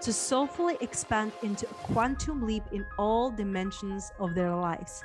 to 0.00 0.12
soulfully 0.12 0.76
expand 0.80 1.32
into 1.42 1.66
a 1.66 1.74
quantum 1.74 2.46
leap 2.46 2.62
in 2.72 2.84
all 2.98 3.30
dimensions 3.30 4.12
of 4.18 4.34
their 4.34 4.54
lives. 4.54 5.04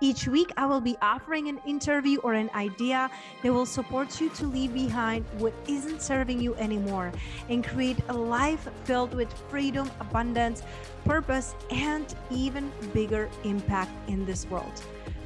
Each 0.00 0.26
week, 0.26 0.50
I 0.56 0.66
will 0.66 0.80
be 0.80 0.96
offering 1.00 1.48
an 1.48 1.60
interview 1.66 2.18
or 2.20 2.34
an 2.34 2.50
idea 2.54 3.10
that 3.42 3.52
will 3.52 3.66
support 3.66 4.20
you 4.20 4.28
to 4.30 4.46
leave 4.46 4.74
behind 4.74 5.24
what 5.38 5.52
isn't 5.68 6.02
serving 6.02 6.40
you 6.40 6.54
anymore 6.56 7.12
and 7.48 7.64
create 7.64 7.98
a 8.08 8.14
life 8.14 8.68
filled 8.84 9.14
with 9.14 9.32
freedom, 9.48 9.90
abundance, 10.00 10.62
purpose, 11.04 11.54
and 11.70 12.14
even 12.30 12.72
bigger 12.92 13.28
impact 13.44 13.92
in 14.08 14.24
this 14.26 14.46
world. 14.46 14.82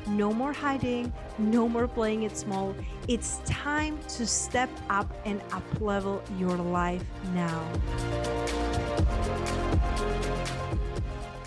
No 0.07 0.33
more 0.33 0.53
hiding, 0.53 1.13
no 1.39 1.69
more 1.69 1.89
playing 1.89 2.25
it 2.25 2.37
small. 2.37 2.75
It's 3.09 3.39
time 3.47 3.99
to 4.17 4.27
step 4.27 4.71
up 4.91 5.11
and 5.25 5.41
uplevel 5.49 6.21
your 6.39 6.57
life 6.57 7.05
now. 7.33 7.65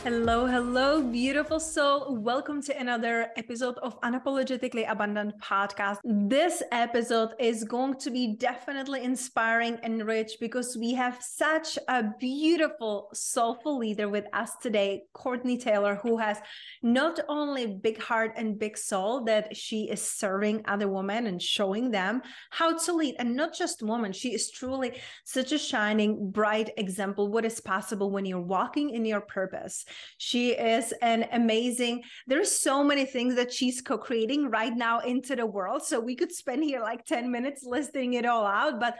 Hello, 0.09 0.45
hello, 0.45 1.03
beautiful 1.03 1.59
soul. 1.59 2.15
Welcome 2.15 2.61
to 2.61 2.79
another 2.79 3.27
episode 3.35 3.77
of 3.79 3.99
Unapologetically 3.99 4.89
Abundant 4.89 5.33
podcast. 5.41 5.97
This 6.05 6.63
episode 6.71 7.31
is 7.41 7.65
going 7.65 7.95
to 7.95 8.09
be 8.09 8.37
definitely 8.37 9.03
inspiring 9.03 9.77
and 9.83 10.07
rich 10.07 10.37
because 10.39 10.77
we 10.79 10.93
have 10.93 11.21
such 11.21 11.77
a 11.89 12.05
beautiful, 12.21 13.09
soulful 13.13 13.79
leader 13.79 14.07
with 14.07 14.27
us 14.31 14.55
today, 14.61 15.03
Courtney 15.11 15.57
Taylor, 15.57 15.95
who 15.95 16.17
has 16.17 16.37
not 16.81 17.19
only 17.27 17.67
big 17.67 18.01
heart 18.01 18.31
and 18.37 18.57
big 18.57 18.77
soul 18.77 19.25
that 19.25 19.57
she 19.57 19.89
is 19.89 20.01
serving 20.01 20.61
other 20.69 20.87
women 20.87 21.27
and 21.27 21.41
showing 21.41 21.91
them 21.91 22.21
how 22.51 22.77
to 22.77 22.93
lead, 22.93 23.15
and 23.19 23.35
not 23.35 23.53
just 23.53 23.83
women. 23.83 24.13
She 24.13 24.33
is 24.33 24.51
truly 24.51 25.01
such 25.25 25.51
a 25.51 25.57
shining, 25.57 26.31
bright 26.31 26.69
example 26.77 27.27
what 27.27 27.43
is 27.43 27.59
possible 27.59 28.09
when 28.09 28.25
you're 28.25 28.39
walking 28.39 28.91
in 28.91 29.03
your 29.03 29.19
purpose 29.19 29.83
she 30.17 30.51
is 30.51 30.93
an 31.01 31.27
amazing, 31.31 32.03
there's 32.27 32.51
so 32.51 32.83
many 32.83 33.05
things 33.05 33.35
that 33.35 33.51
she's 33.51 33.81
co-creating 33.81 34.49
right 34.49 34.75
now 34.75 34.99
into 34.99 35.35
the 35.35 35.45
world. 35.45 35.83
So 35.83 35.99
we 35.99 36.15
could 36.15 36.31
spend 36.31 36.63
here 36.63 36.81
like 36.81 37.05
10 37.05 37.31
minutes 37.31 37.63
listing 37.63 38.13
it 38.13 38.25
all 38.25 38.45
out, 38.45 38.79
but 38.79 38.95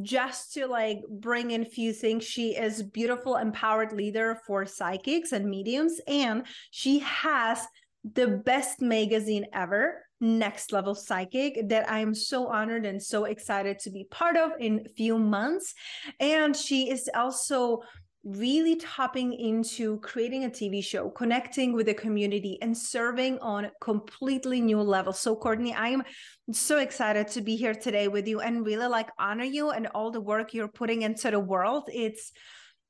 just 0.00 0.54
to 0.54 0.66
like 0.66 1.00
bring 1.08 1.50
in 1.50 1.64
few 1.64 1.92
things 1.92 2.24
she 2.24 2.56
is 2.56 2.82
beautiful 2.82 3.36
empowered 3.36 3.92
leader 3.92 4.40
for 4.46 4.64
psychics 4.64 5.32
and 5.32 5.48
mediums 5.48 6.00
and 6.06 6.46
she 6.70 7.00
has 7.00 7.66
the 8.14 8.26
best 8.26 8.80
magazine 8.80 9.44
ever 9.52 10.02
next 10.20 10.72
level 10.72 10.94
psychic 10.94 11.68
that 11.68 11.88
i 11.90 11.98
am 11.98 12.14
so 12.14 12.46
honored 12.46 12.86
and 12.86 13.02
so 13.02 13.24
excited 13.24 13.78
to 13.78 13.90
be 13.90 14.04
part 14.10 14.36
of 14.36 14.52
in 14.60 14.86
few 14.96 15.18
months 15.18 15.74
and 16.20 16.56
she 16.56 16.88
is 16.88 17.10
also 17.14 17.80
really 18.24 18.76
tapping 18.76 19.32
into 19.32 19.98
creating 19.98 20.44
a 20.44 20.48
TV 20.48 20.82
show, 20.82 21.10
connecting 21.10 21.72
with 21.72 21.86
the 21.86 21.94
community, 21.94 22.58
and 22.62 22.76
serving 22.76 23.38
on 23.40 23.70
completely 23.80 24.60
new 24.60 24.80
levels. 24.80 25.18
So, 25.18 25.34
Courtney, 25.34 25.74
I 25.74 25.88
am 25.88 26.04
so 26.52 26.78
excited 26.78 27.28
to 27.28 27.40
be 27.40 27.56
here 27.56 27.74
today 27.74 28.08
with 28.08 28.28
you 28.28 28.40
and 28.40 28.64
really 28.64 28.86
like 28.86 29.10
honor 29.18 29.44
you 29.44 29.70
and 29.70 29.88
all 29.88 30.10
the 30.10 30.20
work 30.20 30.54
you're 30.54 30.68
putting 30.68 31.02
into 31.02 31.30
the 31.30 31.40
world. 31.40 31.88
It's 31.92 32.32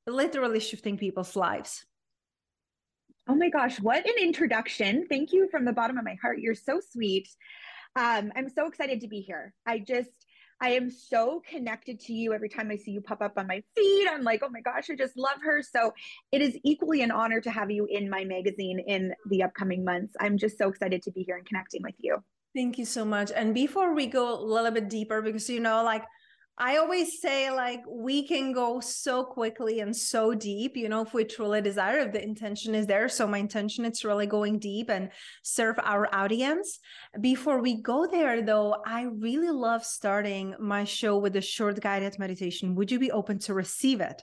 literally 0.05 0.59
shifting 0.59 0.97
people's 0.97 1.35
lives. 1.35 1.85
Oh 3.27 3.35
my 3.35 3.49
gosh, 3.49 3.79
what 3.79 4.05
an 4.05 4.15
introduction. 4.19 5.07
Thank 5.07 5.31
you 5.31 5.47
from 5.49 5.65
the 5.65 5.71
bottom 5.71 5.97
of 5.97 6.03
my 6.03 6.15
heart. 6.21 6.39
You're 6.39 6.55
so 6.55 6.79
sweet. 6.91 7.29
Um, 7.95 8.31
I'm 8.35 8.49
so 8.49 8.67
excited 8.67 9.01
to 9.01 9.07
be 9.07 9.21
here. 9.21 9.53
I 9.65 9.79
just, 9.79 10.22
I 10.63 10.69
am 10.69 10.89
so 10.89 11.41
connected 11.45 11.99
to 12.05 12.13
you 12.13 12.33
every 12.33 12.47
time 12.47 12.71
I 12.71 12.77
see 12.77 12.91
you 12.91 13.01
pop 13.01 13.21
up 13.21 13.33
on 13.35 13.47
my 13.47 13.61
feed. 13.75 14.07
I'm 14.07 14.23
like, 14.23 14.41
oh 14.45 14.49
my 14.49 14.61
gosh, 14.61 14.89
I 14.89 14.95
just 14.95 15.17
love 15.17 15.35
her. 15.43 15.61
So 15.61 15.91
it 16.31 16.41
is 16.41 16.57
equally 16.63 17.01
an 17.01 17.11
honor 17.11 17.41
to 17.41 17.51
have 17.51 17.69
you 17.69 17.85
in 17.89 18.09
my 18.09 18.23
magazine 18.23 18.79
in 18.87 19.11
the 19.29 19.43
upcoming 19.43 19.83
months. 19.83 20.15
I'm 20.21 20.37
just 20.37 20.57
so 20.57 20.69
excited 20.69 21.03
to 21.03 21.11
be 21.11 21.23
here 21.23 21.35
and 21.35 21.45
connecting 21.45 21.81
with 21.83 21.95
you. 21.99 22.15
Thank 22.55 22.77
you 22.77 22.85
so 22.85 23.03
much. 23.03 23.29
And 23.35 23.53
before 23.53 23.93
we 23.93 24.07
go 24.07 24.33
a 24.33 24.39
little 24.39 24.71
bit 24.71 24.89
deeper, 24.89 25.21
because 25.21 25.49
you 25.49 25.59
know, 25.59 25.83
like 25.83 26.05
I 26.57 26.77
always 26.77 27.19
say, 27.19 27.49
like, 27.49 27.81
we 27.89 28.27
can 28.27 28.53
go 28.53 28.79
so 28.79 29.23
quickly 29.23 29.79
and 29.79 29.95
so 29.95 30.35
deep, 30.35 30.77
you 30.77 30.87
know, 30.87 31.01
if 31.01 31.11
we 31.11 31.23
truly 31.23 31.61
desire, 31.61 31.99
if 31.99 32.13
the 32.13 32.23
intention 32.23 32.75
is 32.75 32.85
there. 32.85 33.09
So, 33.09 33.25
my 33.25 33.39
intention 33.39 33.85
is 33.85 34.05
really 34.05 34.27
going 34.27 34.59
deep 34.59 34.89
and 34.91 35.09
serve 35.41 35.79
our 35.83 36.13
audience. 36.13 36.79
Before 37.19 37.59
we 37.59 37.81
go 37.81 38.05
there, 38.05 38.43
though, 38.43 38.75
I 38.85 39.03
really 39.03 39.49
love 39.49 39.83
starting 39.83 40.53
my 40.59 40.83
show 40.83 41.17
with 41.17 41.35
a 41.35 41.41
short 41.41 41.79
guided 41.81 42.19
meditation. 42.19 42.75
Would 42.75 42.91
you 42.91 42.99
be 42.99 43.11
open 43.11 43.39
to 43.39 43.55
receive 43.55 43.99
it? 43.99 44.21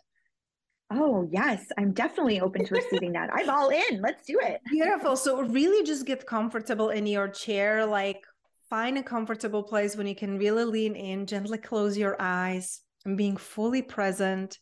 Oh, 0.93 1.29
yes, 1.33 1.65
I'm 1.79 1.93
definitely 1.93 2.41
open 2.41 2.65
to 2.65 2.75
receiving 2.75 3.13
that. 3.13 3.31
I'm 3.33 3.51
all 3.51 3.71
in. 3.71 4.01
Let's 4.01 4.25
do 4.25 4.39
it. 4.41 4.61
Beautiful. 4.71 5.17
So, 5.17 5.43
really 5.43 5.85
just 5.85 6.07
get 6.07 6.27
comfortable 6.27 6.91
in 6.91 7.09
your 7.09 7.27
chair, 7.27 7.85
like 7.87 8.23
Find 8.71 8.97
a 8.97 9.03
comfortable 9.03 9.65
place 9.65 9.97
when 9.97 10.07
you 10.07 10.15
can 10.15 10.39
really 10.39 10.65
lean 10.65 10.95
in, 10.95 11.27
gently 11.27 11.59
close 11.59 11.99
your 11.99 12.17
eyes, 12.21 12.81
and 13.05 13.19
being 13.19 13.37
fully 13.37 13.83
present. 13.83 14.59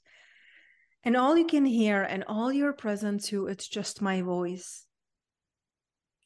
And 1.04 1.14
all 1.14 1.36
you 1.36 1.46
can 1.46 1.66
hear 1.66 2.02
and 2.02 2.24
all 2.26 2.50
you're 2.50 2.72
present 2.72 3.24
to, 3.24 3.48
it's 3.48 3.68
just 3.68 4.00
my 4.00 4.22
voice. 4.22 4.86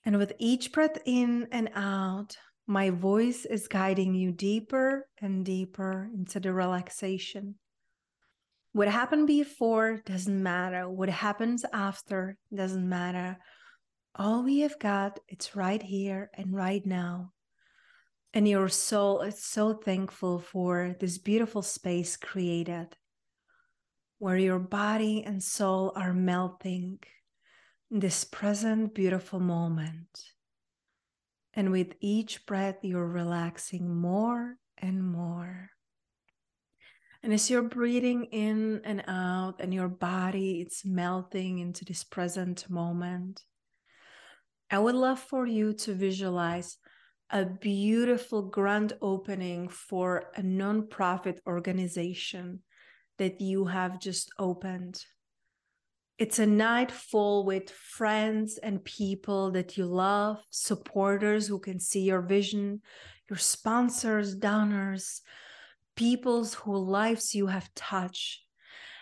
And 0.04 0.16
with 0.16 0.32
each 0.38 0.72
breath 0.72 0.96
in 1.04 1.48
and 1.50 1.70
out, 1.74 2.36
my 2.68 2.90
voice 2.90 3.44
is 3.44 3.66
guiding 3.66 4.14
you 4.14 4.30
deeper 4.30 5.08
and 5.20 5.44
deeper 5.44 6.08
into 6.14 6.38
the 6.38 6.52
relaxation. 6.52 7.56
What 8.72 8.86
happened 8.86 9.26
before 9.26 10.00
doesn't 10.06 10.42
matter. 10.42 10.88
What 10.88 11.08
happens 11.08 11.64
after 11.72 12.38
doesn't 12.54 12.88
matter. 12.88 13.38
All 14.14 14.44
we 14.44 14.60
have 14.60 14.78
got, 14.78 15.18
it's 15.26 15.56
right 15.56 15.82
here 15.82 16.30
and 16.34 16.54
right 16.54 16.86
now. 16.86 17.32
And 18.34 18.48
your 18.48 18.68
soul 18.68 19.20
is 19.20 19.42
so 19.42 19.74
thankful 19.74 20.38
for 20.38 20.96
this 20.98 21.18
beautiful 21.18 21.62
space 21.62 22.16
created 22.16 22.96
where 24.18 24.38
your 24.38 24.58
body 24.58 25.22
and 25.24 25.42
soul 25.42 25.92
are 25.96 26.14
melting 26.14 27.00
in 27.90 28.00
this 28.00 28.24
present 28.24 28.94
beautiful 28.94 29.40
moment. 29.40 30.22
And 31.54 31.70
with 31.70 31.94
each 32.00 32.46
breath, 32.46 32.78
you're 32.82 33.06
relaxing 33.06 33.94
more 33.94 34.56
and 34.78 35.04
more. 35.04 35.70
And 37.22 37.32
as 37.32 37.50
you're 37.50 37.62
breathing 37.62 38.24
in 38.26 38.80
and 38.84 39.04
out, 39.06 39.56
and 39.60 39.74
your 39.74 39.88
body 39.88 40.60
it's 40.60 40.84
melting 40.84 41.58
into 41.58 41.84
this 41.84 42.02
present 42.02 42.70
moment, 42.70 43.42
I 44.70 44.78
would 44.78 44.94
love 44.94 45.20
for 45.20 45.46
you 45.46 45.74
to 45.74 45.92
visualize 45.94 46.78
a 47.32 47.46
beautiful 47.46 48.42
grand 48.42 48.92
opening 49.00 49.66
for 49.68 50.24
a 50.36 50.42
nonprofit 50.42 51.38
organization 51.46 52.60
that 53.16 53.40
you 53.40 53.64
have 53.64 53.98
just 53.98 54.30
opened. 54.38 55.02
It's 56.18 56.38
a 56.38 56.46
night 56.46 56.92
full 56.92 57.46
with 57.46 57.70
friends 57.70 58.58
and 58.58 58.84
people 58.84 59.50
that 59.52 59.78
you 59.78 59.86
love, 59.86 60.38
supporters 60.50 61.46
who 61.46 61.58
can 61.58 61.80
see 61.80 62.02
your 62.02 62.20
vision, 62.20 62.82
your 63.30 63.38
sponsors, 63.38 64.34
donors, 64.34 65.22
peoples 65.96 66.52
whose 66.54 66.86
lives 66.86 67.34
you 67.34 67.46
have 67.46 67.74
touched. 67.74 68.42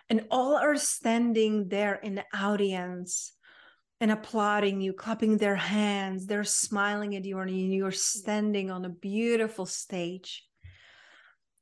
And 0.08 0.26
all 0.30 0.56
are 0.56 0.76
standing 0.76 1.68
there 1.68 1.96
in 1.96 2.14
the 2.14 2.24
audience 2.32 3.32
and 4.00 4.10
applauding 4.10 4.80
you, 4.80 4.92
clapping 4.94 5.36
their 5.36 5.56
hands. 5.56 6.26
They're 6.26 6.44
smiling 6.44 7.14
at 7.16 7.24
you, 7.24 7.38
and 7.38 7.72
you're 7.72 7.90
standing 7.90 8.70
on 8.70 8.84
a 8.84 8.90
beautiful 8.90 9.66
stage. 9.66 10.44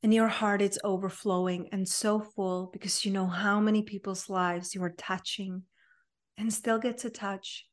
And 0.05 0.15
your 0.15 0.29
heart 0.29 0.63
is 0.63 0.79
overflowing 0.85 1.71
and 1.73 1.89
so 1.89 2.21
full 2.21 2.71
because 2.73 3.05
you 3.05 3.11
know 3.11 3.27
how 3.27 3.59
many 3.59 3.83
people's 3.83 4.31
lives 4.31 4.73
you 4.73 4.83
are 4.85 4.95
touching 4.97 5.65
and 6.37 6.53
still 6.53 6.79
get 6.79 6.99
to 6.99 7.11
touch. 7.11 7.67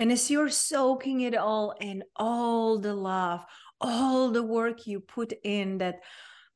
And 0.00 0.10
as 0.10 0.30
you're 0.30 0.48
soaking 0.48 1.20
it 1.20 1.36
all 1.36 1.74
in, 1.78 2.02
all 2.16 2.78
the 2.78 2.94
love, 2.94 3.40
all 3.78 4.30
the 4.30 4.42
work 4.42 4.86
you 4.86 5.00
put 5.00 5.34
in, 5.44 5.78
that 5.78 5.96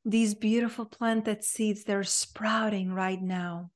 these 0.07 0.35
beautiful 0.35 0.87
planted 0.87 1.45
seeds, 1.45 1.85
they're 1.85 2.03
sprouting 2.03 2.95
right 2.95 3.21
now 3.21 3.71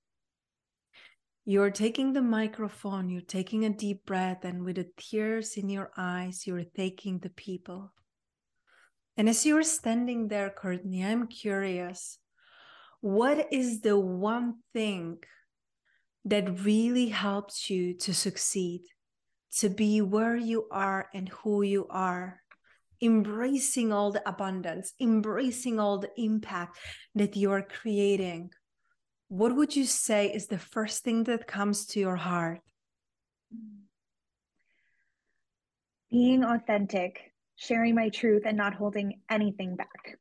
you're 1.48 1.70
taking 1.70 2.12
the 2.12 2.22
microphone, 2.22 3.08
you're 3.08 3.20
taking 3.20 3.64
a 3.64 3.70
deep 3.70 4.04
breath, 4.04 4.44
and 4.44 4.64
with 4.64 4.76
the 4.76 4.88
tears 4.96 5.56
in 5.56 5.68
your 5.68 5.92
eyes, 5.96 6.44
you're 6.44 6.64
thanking 6.64 7.20
the 7.20 7.30
people. 7.30 7.92
And 9.16 9.28
as 9.28 9.46
you're 9.46 9.62
standing 9.62 10.26
there, 10.26 10.50
Courtney, 10.50 11.04
I'm 11.04 11.28
curious 11.28 12.18
what 13.00 13.52
is 13.52 13.80
the 13.82 13.96
one 13.96 14.54
thing 14.72 15.18
that 16.24 16.64
really 16.64 17.10
helps 17.10 17.70
you 17.70 17.94
to 17.94 18.12
succeed, 18.12 18.82
to 19.58 19.68
be 19.68 20.02
where 20.02 20.36
you 20.36 20.66
are 20.72 21.06
and 21.14 21.28
who 21.28 21.62
you 21.62 21.86
are? 21.88 22.40
Embracing 23.00 23.92
all 23.92 24.10
the 24.10 24.28
abundance, 24.28 24.94
embracing 25.00 25.78
all 25.78 25.98
the 25.98 26.10
impact 26.16 26.78
that 27.14 27.36
you 27.36 27.52
are 27.52 27.62
creating. 27.62 28.50
What 29.28 29.56
would 29.56 29.74
you 29.74 29.84
say 29.84 30.32
is 30.32 30.46
the 30.46 30.58
first 30.58 31.02
thing 31.02 31.24
that 31.24 31.46
comes 31.46 31.86
to 31.86 32.00
your 32.00 32.16
heart? 32.16 32.60
Being 36.10 36.44
authentic 36.44 37.32
sharing 37.56 37.94
my 37.94 38.10
truth 38.10 38.42
and 38.44 38.56
not 38.56 38.74
holding 38.74 39.20
anything 39.30 39.76
back. 39.76 40.18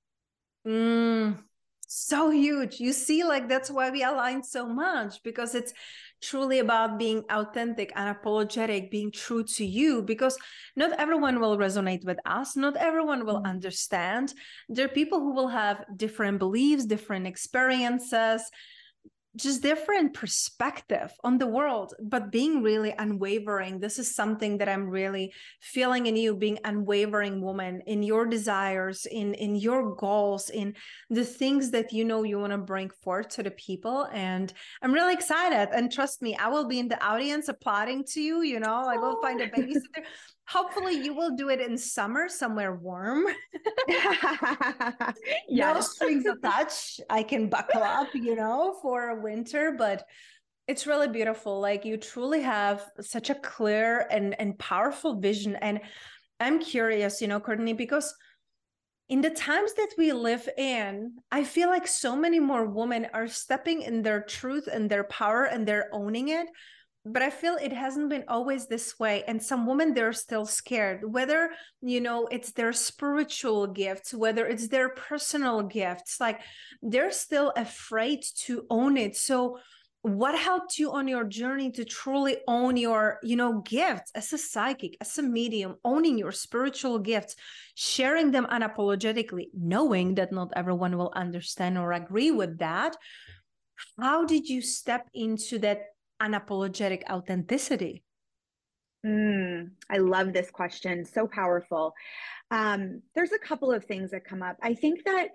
Mm, 0.65 1.37
so 1.85 2.29
huge. 2.31 2.79
You 2.79 2.93
see, 2.93 3.23
like 3.23 3.47
that's 3.47 3.69
why 3.69 3.91
we 3.91 4.03
align 4.03 4.41
so 4.41 4.67
much 4.67 5.21
because 5.21 5.53
it's 5.53 5.73
truly 6.21 6.59
about 6.59 6.97
being 6.97 7.23
authentic 7.29 7.91
and 7.95 8.09
apologetic, 8.09 8.89
being 8.89 9.11
true 9.11 9.43
to 9.43 9.65
you, 9.65 10.01
because 10.01 10.37
not 10.75 10.93
everyone 10.93 11.39
will 11.39 11.57
resonate 11.57 12.03
with 12.05 12.17
us. 12.25 12.55
Not 12.55 12.77
everyone 12.77 13.25
will 13.25 13.41
mm. 13.41 13.45
understand. 13.45 14.33
There 14.69 14.85
are 14.85 14.89
people 14.89 15.19
who 15.19 15.33
will 15.35 15.49
have 15.49 15.85
different 15.95 16.39
beliefs, 16.39 16.85
different 16.85 17.27
experiences, 17.27 18.49
just 19.35 19.61
different 19.61 20.13
perspective 20.13 21.11
on 21.23 21.37
the 21.37 21.47
world 21.47 21.93
but 22.01 22.31
being 22.31 22.61
really 22.61 22.93
unwavering. 22.97 23.79
This 23.79 23.99
is 23.99 24.15
something 24.15 24.57
that 24.59 24.69
i'm 24.69 24.89
really 24.89 25.33
feeling 25.61 26.05
in 26.05 26.15
you 26.15 26.35
being 26.35 26.59
unwavering 26.63 27.41
woman 27.41 27.81
in 27.85 28.03
your 28.03 28.25
desires 28.25 29.05
in 29.05 29.33
in 29.33 29.55
your 29.55 29.95
goals 29.95 30.49
in 30.49 30.75
the 31.09 31.25
things 31.25 31.71
that 31.71 31.91
you 31.91 32.05
know 32.05 32.23
you 32.23 32.39
want 32.39 32.51
to 32.51 32.57
bring 32.57 32.89
forth 33.03 33.29
to 33.29 33.43
the 33.43 33.51
people. 33.51 34.07
And 34.13 34.51
i'm 34.81 34.93
really 34.93 35.13
excited. 35.13 35.69
And 35.75 35.91
trust 35.91 36.21
me 36.21 36.35
i 36.35 36.47
will 36.47 36.67
be 36.67 36.79
in 36.79 36.87
the 36.87 37.03
audience 37.03 37.47
applauding 37.47 38.05
to 38.13 38.21
you 38.21 38.41
you 38.41 38.59
know 38.59 38.85
i 38.87 38.97
will 38.97 39.21
find 39.21 39.41
a 39.41 39.45
oh. 39.45 39.49
babysitter 39.55 40.03
hopefully 40.47 40.93
you 40.93 41.13
will 41.13 41.35
do 41.35 41.49
it 41.49 41.59
in 41.59 41.77
summer 41.77 42.29
somewhere 42.29 42.75
warm. 42.75 43.25
Yes. 45.47 45.75
no 45.75 45.81
strings 45.81 46.25
attached. 46.25 47.01
I 47.09 47.23
can 47.23 47.49
buckle 47.49 47.83
up 47.83 48.09
you 48.13 48.35
know 48.35 48.77
for 48.81 49.19
winter 49.21 49.75
but 49.77 50.05
it's 50.67 50.87
really 50.87 51.07
beautiful. 51.07 51.59
Like 51.59 51.85
you 51.85 51.97
truly 51.97 52.41
have 52.41 52.83
such 53.01 53.29
a 53.29 53.35
clear 53.35 54.07
and 54.09 54.35
and 54.39 54.57
powerful 54.57 55.19
vision. 55.19 55.55
And 55.57 55.79
i'm 56.39 56.59
curious 56.59 57.21
you 57.21 57.27
know 57.27 57.39
courtney 57.39 57.73
because 57.73 58.13
in 59.07 59.21
the 59.21 59.29
times 59.29 59.73
that 59.75 59.89
we 59.97 60.11
live 60.11 60.49
in 60.57 61.13
i 61.31 61.43
feel 61.43 61.69
like 61.69 61.87
so 61.87 62.15
many 62.15 62.39
more 62.39 62.65
women 62.65 63.07
are 63.13 63.27
stepping 63.27 63.81
in 63.81 64.01
their 64.01 64.21
truth 64.21 64.67
and 64.67 64.89
their 64.89 65.05
power 65.05 65.45
and 65.45 65.65
they're 65.67 65.89
owning 65.93 66.29
it 66.29 66.47
but 67.05 67.21
i 67.21 67.29
feel 67.29 67.57
it 67.61 67.71
hasn't 67.71 68.09
been 68.09 68.23
always 68.27 68.67
this 68.67 68.99
way 68.99 69.23
and 69.27 69.41
some 69.41 69.67
women 69.67 69.93
they're 69.93 70.13
still 70.13 70.45
scared 70.45 71.01
whether 71.13 71.51
you 71.81 72.01
know 72.01 72.27
it's 72.31 72.51
their 72.51 72.73
spiritual 72.73 73.67
gifts 73.67 74.13
whether 74.13 74.47
it's 74.47 74.67
their 74.67 74.89
personal 74.89 75.61
gifts 75.61 76.19
like 76.19 76.41
they're 76.81 77.11
still 77.11 77.51
afraid 77.55 78.23
to 78.35 78.65
own 78.69 78.97
it. 78.97 79.15
So 79.15 79.59
what 80.01 80.37
helped 80.37 80.77
you 80.77 80.91
on 80.91 81.07
your 81.07 81.23
journey 81.23 81.71
to 81.71 81.83
truly 81.83 82.37
own 82.47 82.77
your 82.77 83.19
you 83.23 83.35
know 83.35 83.61
gifts 83.61 84.11
as 84.13 84.31
a 84.33 84.37
psychic 84.37 84.95
as 85.01 85.17
a 85.17 85.23
medium 85.23 85.77
owning 85.83 86.15
your 86.15 86.31
spiritual 86.31 86.99
gifts 86.99 87.35
sharing 87.73 88.29
them 88.29 88.45
unapologetically 88.51 89.47
knowing 89.57 90.13
that 90.15 90.31
not 90.31 90.53
everyone 90.55 90.95
will 90.95 91.11
understand 91.15 91.77
or 91.77 91.91
agree 91.91 92.29
with 92.29 92.59
that? 92.59 92.95
How 93.99 94.25
did 94.25 94.47
you 94.47 94.61
step 94.61 95.09
into 95.13 95.57
that 95.59 95.94
unapologetic 96.21 97.03
authenticity? 97.09 98.03
Mm, 99.05 99.71
I 99.89 99.97
love 99.97 100.33
this 100.33 100.49
question. 100.49 101.05
So 101.05 101.27
powerful. 101.27 101.93
Um, 102.51 103.01
there's 103.13 103.31
a 103.31 103.39
couple 103.39 103.71
of 103.71 103.85
things 103.85 104.11
that 104.11 104.25
come 104.25 104.41
up. 104.41 104.57
I 104.61 104.73
think 104.73 105.03
that 105.05 105.29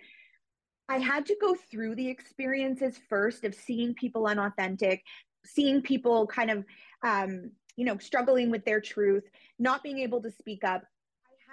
I 0.89 0.99
had 0.99 1.25
to 1.27 1.37
go 1.41 1.55
through 1.71 1.95
the 1.95 2.09
experiences 2.09 2.99
first 3.09 3.45
of 3.45 3.55
seeing 3.55 3.95
people 3.95 4.27
unauthentic, 4.27 5.03
seeing 5.45 5.83
people 5.83 6.27
kind 6.27 6.51
of, 6.51 6.65
um, 7.05 7.53
you 7.77 7.85
know, 7.85 7.97
struggling 7.99 8.51
with 8.51 8.65
their 8.65 8.81
truth, 8.81 9.25
not 9.59 9.85
being 9.85 9.99
able 9.99 10.21
to 10.23 10.31
speak 10.31 10.65
up, 10.65 10.83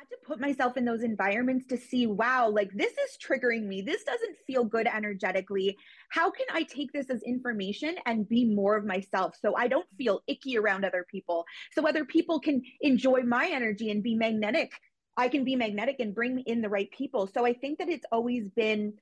to 0.09 0.17
put 0.25 0.39
myself 0.39 0.77
in 0.77 0.85
those 0.85 1.03
environments 1.03 1.65
to 1.67 1.77
see, 1.77 2.07
wow, 2.07 2.49
like 2.49 2.71
this 2.73 2.91
is 2.91 3.17
triggering 3.21 3.63
me. 3.63 3.81
This 3.81 4.03
doesn't 4.03 4.37
feel 4.45 4.63
good 4.63 4.87
energetically. 4.87 5.77
How 6.09 6.31
can 6.31 6.45
I 6.51 6.63
take 6.63 6.91
this 6.93 7.09
as 7.09 7.23
information 7.23 7.95
and 8.05 8.27
be 8.27 8.45
more 8.45 8.75
of 8.75 8.85
myself 8.85 9.35
so 9.41 9.55
I 9.55 9.67
don't 9.67 9.87
feel 9.97 10.21
icky 10.27 10.57
around 10.57 10.85
other 10.85 11.05
people? 11.09 11.45
So 11.73 11.87
other 11.87 12.05
people 12.05 12.39
can 12.39 12.61
enjoy 12.81 13.21
my 13.23 13.49
energy 13.51 13.91
and 13.91 14.01
be 14.03 14.15
magnetic. 14.15 14.71
I 15.17 15.27
can 15.29 15.43
be 15.43 15.55
magnetic 15.55 15.99
and 15.99 16.13
bring 16.13 16.39
in 16.41 16.61
the 16.61 16.69
right 16.69 16.89
people. 16.91 17.27
So 17.27 17.45
I 17.45 17.53
think 17.53 17.79
that 17.79 17.89
it's 17.89 18.05
always 18.11 18.49
been 18.49 18.93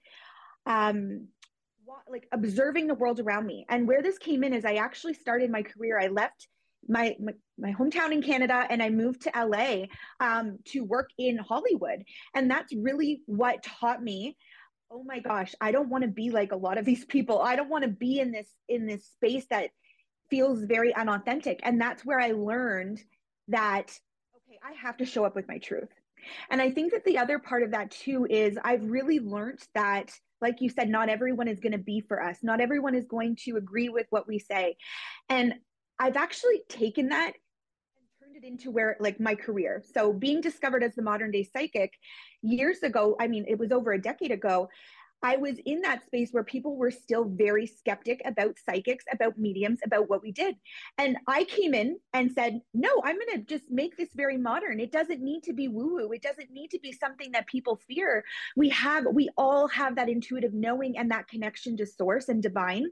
um 0.65 1.27
like 2.09 2.27
observing 2.31 2.87
the 2.87 2.95
world 2.95 3.19
around 3.19 3.45
me. 3.45 3.65
And 3.69 3.87
where 3.87 4.01
this 4.01 4.17
came 4.17 4.43
in 4.43 4.53
is 4.53 4.65
I 4.65 4.75
actually 4.75 5.13
started 5.13 5.51
my 5.51 5.61
career. 5.61 5.99
I 5.99 6.07
left 6.07 6.47
my, 6.87 7.15
my, 7.57 7.73
hometown 7.73 8.11
in 8.11 8.21
Canada 8.21 8.65
and 8.69 8.81
I 8.81 8.89
moved 8.89 9.21
to 9.23 9.31
LA 9.35 9.85
um, 10.19 10.59
to 10.65 10.83
work 10.83 11.09
in 11.17 11.37
Hollywood. 11.37 12.03
And 12.33 12.49
that's 12.49 12.73
really 12.73 13.21
what 13.25 13.63
taught 13.63 14.01
me 14.01 14.37
oh 14.91 15.03
my 15.03 15.19
gosh 15.19 15.55
i 15.61 15.71
don't 15.71 15.89
want 15.89 16.03
to 16.03 16.07
be 16.07 16.29
like 16.29 16.51
a 16.51 16.55
lot 16.55 16.77
of 16.77 16.85
these 16.89 17.05
people. 17.05 17.41
I 17.41 17.55
don't 17.55 17.69
want 17.69 17.83
to 17.83 17.89
be 17.89 18.19
in 18.19 18.31
this 18.31 18.47
in 18.69 18.85
this 18.85 19.05
space 19.05 19.45
that 19.49 19.71
feels 20.29 20.63
very 20.63 20.93
unauthentic. 20.93 21.59
And 21.63 21.79
that's 21.79 22.05
where 22.05 22.19
i 22.19 22.31
learned 22.31 23.01
that 23.47 23.97
okay 24.35 24.59
i 24.63 24.73
have 24.73 24.97
to 24.97 25.05
show 25.05 25.25
up 25.25 25.35
with 25.35 25.47
my 25.47 25.57
truth. 25.57 25.89
And 26.49 26.61
i 26.61 26.71
think 26.71 26.93
that 26.93 27.05
the 27.05 27.17
other 27.17 27.39
part 27.39 27.63
of 27.63 27.71
that 27.71 27.91
too 27.91 28.25
is 28.29 28.57
i've 28.63 28.83
really 28.83 29.19
learned 29.19 29.59
that 29.73 30.11
like 30.41 30.61
you 30.61 30.69
said 30.69 30.89
not 30.89 31.09
everyone 31.09 31.47
is 31.47 31.59
going 31.59 31.71
to 31.71 31.77
be 31.77 32.01
for 32.01 32.21
us. 32.21 32.37
Not 32.43 32.61
everyone 32.61 32.95
is 32.95 33.05
going 33.05 33.37
to 33.45 33.57
agree 33.57 33.89
with 33.89 34.05
what 34.09 34.27
we 34.27 34.39
say. 34.39 34.75
And 35.29 35.55
I've 35.99 36.17
actually 36.17 36.61
taken 36.69 37.09
that 37.09 37.33
and 37.97 38.07
turned 38.19 38.35
it 38.35 38.47
into 38.47 38.71
where 38.71 38.97
like 38.99 39.19
my 39.19 39.35
career. 39.35 39.81
So 39.93 40.13
being 40.13 40.41
discovered 40.41 40.83
as 40.83 40.95
the 40.95 41.01
modern 41.01 41.31
day 41.31 41.43
psychic 41.43 41.93
years 42.41 42.83
ago, 42.83 43.15
I 43.19 43.27
mean, 43.27 43.45
it 43.47 43.57
was 43.57 43.71
over 43.71 43.93
a 43.93 44.01
decade 44.01 44.31
ago. 44.31 44.69
I 45.25 45.37
was 45.37 45.55
in 45.65 45.81
that 45.81 46.05
space 46.05 46.29
where 46.31 46.43
people 46.43 46.77
were 46.77 46.91
still 46.91 47.23
very 47.23 47.65
skeptic 47.65 48.21
about 48.25 48.57
psychics, 48.63 49.05
about 49.11 49.39
mediums, 49.39 49.79
about 49.83 50.07
what 50.07 50.21
we 50.21 50.31
did. 50.31 50.55
And 50.99 51.17
I 51.27 51.45
came 51.45 51.73
in 51.73 51.97
and 52.13 52.31
said, 52.31 52.61
no, 52.75 53.01
I'm 53.03 53.15
going 53.15 53.39
to 53.39 53.43
just 53.43 53.71
make 53.71 53.97
this 53.97 54.09
very 54.13 54.37
modern. 54.37 54.79
It 54.79 54.91
doesn't 54.91 55.23
need 55.23 55.41
to 55.45 55.53
be 55.53 55.67
woo 55.67 55.95
woo. 55.95 56.11
It 56.11 56.21
doesn't 56.21 56.51
need 56.51 56.69
to 56.69 56.79
be 56.79 56.91
something 56.91 57.31
that 57.31 57.47
people 57.47 57.81
fear. 57.87 58.23
We 58.55 58.69
have, 58.69 59.07
we 59.11 59.29
all 59.35 59.67
have 59.69 59.95
that 59.95 60.09
intuitive 60.09 60.53
knowing 60.53 60.95
and 60.95 61.09
that 61.09 61.27
connection 61.27 61.75
to 61.77 61.87
source 61.87 62.29
and 62.29 62.43
divine. 62.43 62.85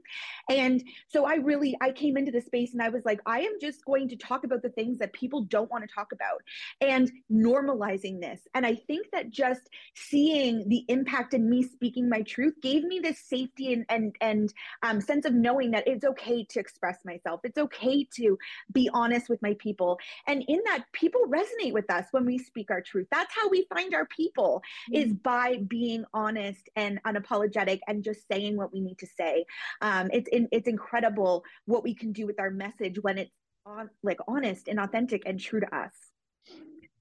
And 0.50 0.82
so 1.06 1.26
I 1.26 1.36
really, 1.36 1.76
I 1.80 1.92
came 1.92 2.16
into 2.16 2.32
the 2.32 2.40
space 2.40 2.72
and 2.72 2.82
I 2.82 2.88
was 2.88 3.04
like, 3.04 3.20
I 3.26 3.42
am 3.42 3.60
just 3.60 3.84
going 3.84 4.08
to 4.08 4.16
talk 4.16 4.42
about 4.42 4.62
the 4.62 4.70
things 4.70 4.98
that 4.98 5.12
people 5.12 5.42
don't 5.42 5.70
want 5.70 5.88
to 5.88 5.94
talk 5.94 6.10
about 6.10 6.42
and 6.80 7.12
normalizing 7.30 8.20
this. 8.20 8.40
And 8.54 8.66
I 8.66 8.74
think 8.74 9.06
that 9.12 9.30
just 9.30 9.70
seeing 9.94 10.68
the 10.68 10.84
impact 10.88 11.32
in 11.32 11.48
me 11.48 11.62
speaking 11.62 12.08
my 12.08 12.23
truth 12.24 12.54
gave 12.62 12.84
me 12.84 13.00
this 13.00 13.18
safety 13.18 13.72
and 13.72 13.84
and 13.88 14.16
and 14.20 14.52
um, 14.82 15.00
sense 15.00 15.24
of 15.24 15.34
knowing 15.34 15.70
that 15.72 15.86
it's 15.86 16.04
okay 16.04 16.44
to 16.44 16.60
express 16.60 16.98
myself. 17.04 17.40
It's 17.44 17.58
okay 17.58 18.06
to 18.16 18.38
be 18.72 18.90
honest 18.92 19.28
with 19.28 19.40
my 19.42 19.54
people, 19.58 19.98
and 20.26 20.44
in 20.48 20.60
that, 20.66 20.84
people 20.92 21.22
resonate 21.28 21.72
with 21.72 21.90
us 21.90 22.06
when 22.10 22.24
we 22.24 22.38
speak 22.38 22.70
our 22.70 22.80
truth. 22.80 23.06
That's 23.10 23.34
how 23.34 23.48
we 23.48 23.66
find 23.74 23.94
our 23.94 24.06
people 24.06 24.62
mm-hmm. 24.90 25.02
is 25.02 25.14
by 25.14 25.58
being 25.68 26.04
honest 26.12 26.68
and 26.76 27.02
unapologetic 27.04 27.80
and 27.88 28.02
just 28.02 28.26
saying 28.30 28.56
what 28.56 28.72
we 28.72 28.80
need 28.80 28.98
to 28.98 29.06
say. 29.06 29.44
Um, 29.80 30.10
it's 30.12 30.28
it's 30.32 30.68
incredible 30.68 31.44
what 31.66 31.82
we 31.82 31.94
can 31.94 32.12
do 32.12 32.26
with 32.26 32.40
our 32.40 32.50
message 32.50 32.98
when 33.00 33.18
it's 33.18 33.30
on 33.66 33.90
like 34.02 34.18
honest 34.28 34.68
and 34.68 34.78
authentic 34.78 35.22
and 35.26 35.40
true 35.40 35.60
to 35.60 35.76
us. 35.76 35.92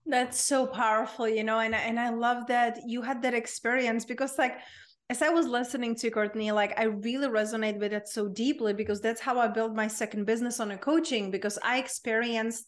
That's 0.05 0.39
so 0.39 0.67
powerful, 0.67 1.29
you 1.29 1.43
know, 1.43 1.59
and 1.59 1.73
and 1.73 1.99
I 1.99 2.09
love 2.09 2.47
that 2.47 2.79
you 2.85 3.01
had 3.01 3.21
that 3.21 3.33
experience 3.33 4.03
because 4.03 4.37
like 4.37 4.57
as 5.09 5.21
I 5.21 5.29
was 5.29 5.47
listening 5.47 5.95
to 5.95 6.09
Courtney, 6.09 6.51
like 6.51 6.79
I 6.79 6.85
really 6.85 7.27
resonate 7.27 7.79
with 7.79 7.93
it 7.93 8.07
so 8.07 8.27
deeply 8.27 8.73
because 8.73 9.01
that's 9.01 9.21
how 9.21 9.39
I 9.39 9.47
built 9.47 9.75
my 9.75 9.87
second 9.87 10.25
business 10.25 10.59
on 10.59 10.71
a 10.71 10.77
coaching 10.77 11.29
because 11.29 11.59
I 11.63 11.77
experienced 11.77 12.65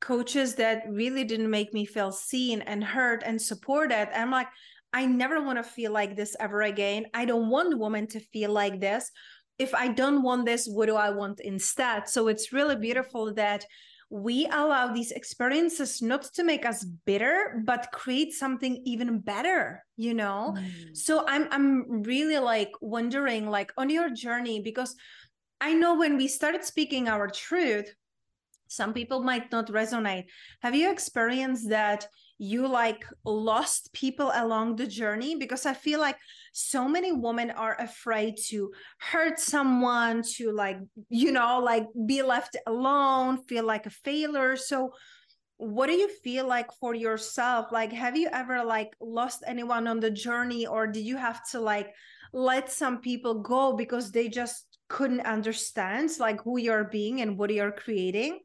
coaches 0.00 0.56
that 0.56 0.82
really 0.88 1.24
didn't 1.24 1.50
make 1.50 1.72
me 1.72 1.84
feel 1.84 2.12
seen 2.12 2.62
and 2.62 2.82
heard 2.84 3.22
and 3.24 3.40
supported. 3.40 4.08
And 4.12 4.22
I'm 4.22 4.30
like, 4.30 4.48
I 4.92 5.06
never 5.06 5.42
want 5.42 5.58
to 5.58 5.62
feel 5.62 5.92
like 5.92 6.16
this 6.16 6.36
ever 6.40 6.62
again. 6.62 7.06
I 7.14 7.24
don't 7.24 7.50
want 7.50 7.78
women 7.78 8.06
to 8.08 8.20
feel 8.20 8.50
like 8.50 8.80
this. 8.80 9.10
if 9.58 9.74
I 9.74 9.88
don't 9.88 10.22
want 10.22 10.46
this, 10.46 10.66
what 10.66 10.86
do 10.86 10.96
I 10.96 11.10
want 11.10 11.40
instead? 11.40 12.08
So 12.08 12.28
it's 12.28 12.52
really 12.52 12.76
beautiful 12.76 13.34
that 13.34 13.64
we 14.10 14.46
allow 14.46 14.92
these 14.92 15.12
experiences 15.12 16.00
not 16.00 16.22
to 16.22 16.42
make 16.42 16.64
us 16.64 16.82
bitter 16.84 17.62
but 17.66 17.92
create 17.92 18.32
something 18.32 18.80
even 18.86 19.18
better 19.18 19.84
you 19.96 20.14
know 20.14 20.54
mm. 20.56 20.96
so 20.96 21.24
i'm 21.28 21.46
i'm 21.50 22.02
really 22.02 22.38
like 22.38 22.72
wondering 22.80 23.50
like 23.50 23.70
on 23.76 23.90
your 23.90 24.08
journey 24.08 24.60
because 24.60 24.96
i 25.60 25.74
know 25.74 25.94
when 25.94 26.16
we 26.16 26.26
started 26.26 26.64
speaking 26.64 27.06
our 27.06 27.28
truth 27.28 27.94
some 28.68 28.94
people 28.94 29.22
might 29.22 29.52
not 29.52 29.66
resonate 29.68 30.24
have 30.62 30.74
you 30.74 30.90
experienced 30.90 31.68
that 31.68 32.06
you 32.38 32.66
like 32.66 33.04
lost 33.24 33.92
people 33.92 34.30
along 34.34 34.76
the 34.76 34.86
journey? 34.86 35.36
Because 35.36 35.66
i 35.66 35.74
feel 35.74 36.00
like 36.00 36.16
so 36.52 36.88
many 36.88 37.12
women 37.12 37.50
are 37.50 37.76
afraid 37.80 38.36
to 38.48 38.72
hurt 38.98 39.38
someone 39.38 40.22
to 40.22 40.50
like 40.52 40.78
you 41.08 41.30
know 41.30 41.60
like 41.60 41.86
be 42.06 42.22
left 42.22 42.56
alone 42.66 43.42
feel 43.44 43.64
like 43.64 43.86
a 43.86 43.90
failure. 43.90 44.56
So 44.56 44.92
what 45.56 45.88
do 45.88 45.94
you 45.94 46.08
feel 46.22 46.46
like 46.46 46.70
for 46.80 46.94
yourself? 46.94 47.72
Like 47.72 47.92
have 47.92 48.16
you 48.16 48.28
ever 48.32 48.64
like 48.64 48.94
lost 49.00 49.42
anyone 49.46 49.88
on 49.88 50.00
the 50.00 50.10
journey 50.10 50.66
or 50.66 50.86
did 50.86 51.04
you 51.04 51.16
have 51.16 51.40
to 51.50 51.60
like 51.60 51.92
let 52.32 52.70
some 52.70 52.98
people 53.00 53.42
go 53.42 53.74
because 53.76 54.12
they 54.12 54.28
just 54.28 54.78
couldn't 54.88 55.20
understand 55.26 56.10
like 56.18 56.40
who 56.42 56.58
you're 56.58 56.84
being 56.84 57.20
and 57.20 57.36
what 57.36 57.50
you're 57.50 57.72
creating 57.72 58.40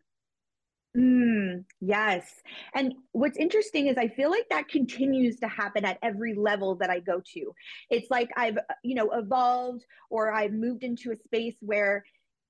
Mm, 0.96 1.66
yes. 1.82 2.42
And 2.76 2.94
what's 3.14 3.38
interesting 3.38 3.88
is 3.88 3.98
I 3.98 4.10
feel 4.10 4.30
like 4.30 4.48
that 4.50 4.68
continues 4.68 5.40
to 5.40 5.48
happen 5.48 5.86
at 5.86 5.98
every 6.04 6.36
level 6.36 6.76
that 6.76 6.92
I 6.92 7.00
go 7.00 7.20
to. 7.34 7.52
It's 7.90 8.12
like 8.12 8.30
I've, 8.38 8.60
you 8.84 8.94
know, 8.94 9.10
evolved 9.12 9.84
or 10.12 10.32
I've 10.32 10.54
moved 10.54 10.84
into 10.84 11.12
a 11.12 11.16
space 11.16 11.56
where 11.62 12.04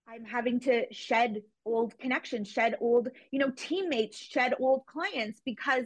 I'm 0.10 0.26
having 0.26 0.60
to 0.62 0.86
shed 0.92 1.42
old 1.66 1.98
connections, 2.00 2.50
shed 2.50 2.76
old, 2.82 3.08
you 3.32 3.40
know, 3.40 3.52
teammates, 3.56 4.18
shed 4.18 4.54
old 4.60 4.86
clients 4.88 5.42
because 5.46 5.86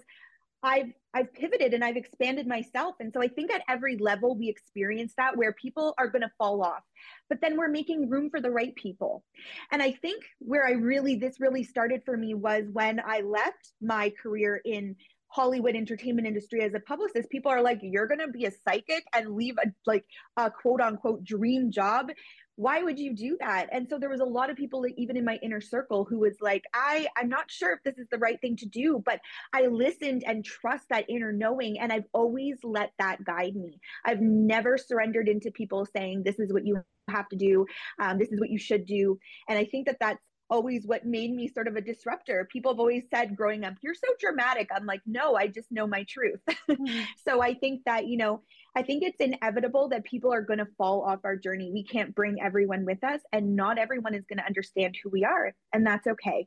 I've 0.64 0.92
I've 1.14 1.34
pivoted 1.34 1.74
and 1.74 1.84
I've 1.84 1.98
expanded 1.98 2.48
myself. 2.48 2.96
And 3.00 3.12
so 3.12 3.22
I 3.22 3.28
think 3.28 3.52
at 3.52 3.64
every 3.68 3.98
level 3.98 4.38
we 4.38 4.50
experience 4.50 5.14
that 5.18 5.36
where 5.36 5.54
people 5.54 5.96
are 5.98 6.08
going 6.08 6.22
to 6.22 6.32
fall 6.38 6.64
off, 6.64 6.84
but 7.30 7.42
then 7.42 7.58
we're 7.58 7.70
making 7.70 8.10
room 8.10 8.30
for 8.30 8.40
the 8.40 8.52
right 8.52 8.76
people. 8.76 9.24
And 9.72 9.82
I 9.82 9.92
think 9.92 10.24
where 10.40 10.66
I 10.66 10.72
really 10.72 11.16
this 11.16 11.40
really 11.40 11.64
started 11.64 12.02
for 12.06 12.16
me 12.16 12.34
was 12.36 12.66
when 12.72 13.02
I 13.06 13.22
left 13.22 13.74
my 13.82 14.12
career 14.22 14.62
in 14.64 14.96
Hollywood 15.30 15.76
entertainment 15.76 16.28
industry 16.28 16.62
as 16.62 16.74
a 16.74 16.80
publicist, 16.80 17.30
people 17.30 17.52
are 17.52 17.62
like, 17.62 17.80
you're 17.82 18.08
going 18.08 18.20
to 18.20 18.30
be 18.30 18.46
a 18.46 18.52
psychic 18.68 19.04
and 19.14 19.36
leave 19.36 19.56
a 19.58 19.68
like 19.86 20.06
a 20.38 20.50
quote 20.50 20.82
unquote 20.82 21.24
dream 21.24 21.72
job 21.72 22.12
why 22.58 22.82
would 22.82 23.00
you 23.00 23.14
do 23.14 23.38
that? 23.40 23.70
And 23.72 23.88
so 23.88 23.98
there 23.98 24.10
was 24.10 24.20
a 24.20 24.26
lot 24.26 24.50
of 24.50 24.58
people 24.58 24.86
even 24.98 25.16
in 25.16 25.24
my 25.24 25.40
inner 25.42 25.62
circle 25.62 26.04
who 26.04 26.20
was 26.20 26.36
like 26.42 26.64
i 26.74 27.08
i'm 27.16 27.30
not 27.30 27.50
sure 27.50 27.74
if 27.74 27.84
this 27.84 27.98
is 27.98 28.08
the 28.10 28.18
right 28.18 28.40
thing 28.42 28.56
to 28.56 28.66
do 28.66 29.02
but 29.06 29.20
i 29.54 29.68
listened 29.68 30.24
and 30.26 30.44
trust 30.44 30.90
that 30.90 31.06
inner 31.10 31.32
knowing 31.32 31.80
and 31.80 31.94
i've 31.94 32.06
always 32.14 32.58
let 32.64 32.92
that 32.98 33.24
guide 33.24 33.56
me. 33.56 33.80
I've 34.06 34.22
never 34.22 34.78
surrendered 34.78 35.30
into 35.30 35.52
people 35.52 35.86
saying 35.86 36.24
this 36.24 36.40
is 36.40 36.52
what 36.52 36.66
you 36.66 36.84
have 37.10 37.30
to 37.30 37.38
do. 37.38 37.66
Um, 38.00 38.18
this 38.18 38.30
is 38.30 38.40
what 38.40 38.50
you 38.50 38.58
should 38.58 38.86
do 38.86 39.18
and 39.48 39.58
i 39.58 39.66
think 39.66 39.86
that 39.88 39.98
that's 40.00 40.22
always 40.50 40.86
what 40.86 41.06
made 41.06 41.34
me 41.34 41.48
sort 41.48 41.68
of 41.68 41.76
a 41.76 41.82
disruptor. 41.82 42.48
People 42.52 42.72
have 42.72 42.80
always 42.80 43.04
said 43.14 43.36
growing 43.36 43.64
up, 43.64 43.76
you're 43.82 43.94
so 43.94 44.08
dramatic. 44.20 44.70
I'm 44.74 44.86
like, 44.86 45.02
no, 45.06 45.36
I 45.36 45.48
just 45.48 45.72
know 45.72 45.88
my 45.88 46.06
truth. 46.08 46.40
Mm-hmm. 46.68 47.04
so 47.26 47.42
I 47.42 47.54
think 47.54 47.84
that, 47.86 48.08
you 48.08 48.18
know, 48.18 48.42
I 48.76 48.82
think 48.82 49.02
it's 49.02 49.22
inevitable 49.22 49.88
that 49.90 50.04
people 50.04 50.34
are 50.34 50.42
going 50.42 50.60
to 50.60 50.68
fall 50.78 51.02
off 51.02 51.20
our 51.24 51.38
journey. 51.38 51.72
We 51.72 51.86
can't 51.86 52.14
bring 52.14 52.42
everyone 52.42 52.84
with 52.84 53.04
us, 53.06 53.22
and 53.32 53.56
not 53.56 53.78
everyone 53.78 54.14
is 54.14 54.26
going 54.28 54.40
to 54.40 54.46
understand 54.46 54.96
who 55.02 55.10
we 55.10 55.24
are. 55.24 55.56
And 55.72 55.88
that's 55.88 56.06
okay. 56.08 56.46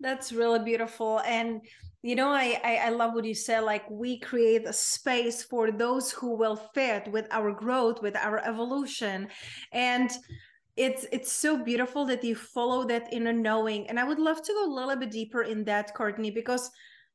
That's 0.00 0.32
really 0.32 0.60
beautiful. 0.60 1.20
And 1.20 1.60
you 2.02 2.16
know, 2.16 2.30
I, 2.30 2.58
I, 2.64 2.76
I 2.76 2.88
love 2.88 3.12
what 3.12 3.26
you 3.26 3.34
said. 3.34 3.60
Like 3.60 3.88
we 3.90 4.18
create 4.18 4.66
a 4.66 4.72
space 4.72 5.42
for 5.42 5.70
those 5.70 6.10
who 6.10 6.34
will 6.34 6.56
fit 6.56 7.06
with 7.08 7.26
our 7.30 7.52
growth, 7.52 8.00
with 8.00 8.16
our 8.16 8.38
evolution. 8.38 9.28
And 9.72 10.10
it's 10.76 11.06
it's 11.12 11.32
so 11.32 11.62
beautiful 11.62 12.04
that 12.06 12.22
you 12.22 12.34
follow 12.34 12.86
that 12.86 13.12
inner 13.12 13.32
knowing 13.32 13.88
and 13.88 13.98
i 13.98 14.04
would 14.04 14.18
love 14.18 14.40
to 14.42 14.52
go 14.52 14.66
a 14.66 14.72
little 14.72 14.96
bit 14.96 15.10
deeper 15.10 15.42
in 15.42 15.64
that 15.64 15.92
courtney 15.94 16.30
because 16.30 16.70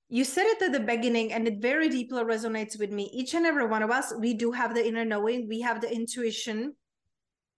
you 0.09 0.23
said 0.23 0.45
it 0.45 0.61
at 0.61 0.71
the 0.71 0.79
beginning 0.79 1.33
and 1.33 1.47
it 1.47 1.61
very 1.61 1.89
deeply 1.89 2.23
resonates 2.23 2.77
with 2.77 2.91
me. 2.91 3.09
Each 3.11 3.33
and 3.33 3.45
every 3.45 3.65
one 3.65 3.81
of 3.81 3.89
us 3.89 4.13
we 4.19 4.33
do 4.33 4.51
have 4.51 4.75
the 4.75 4.85
inner 4.85 5.05
knowing 5.05 5.47
we 5.47 5.61
have 5.61 5.81
the 5.81 5.91
intuition 5.91 6.75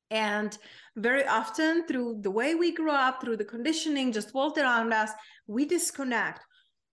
and 0.09 0.57
very 0.95 1.25
often 1.27 1.85
through 1.85 2.19
the 2.21 2.31
way 2.31 2.55
we 2.55 2.73
grew 2.73 2.91
up 2.91 3.21
through 3.21 3.35
the 3.35 3.43
conditioning 3.43 4.13
just 4.13 4.33
world 4.33 4.57
around 4.57 4.93
us 4.93 5.11
we 5.47 5.65
disconnect 5.65 6.41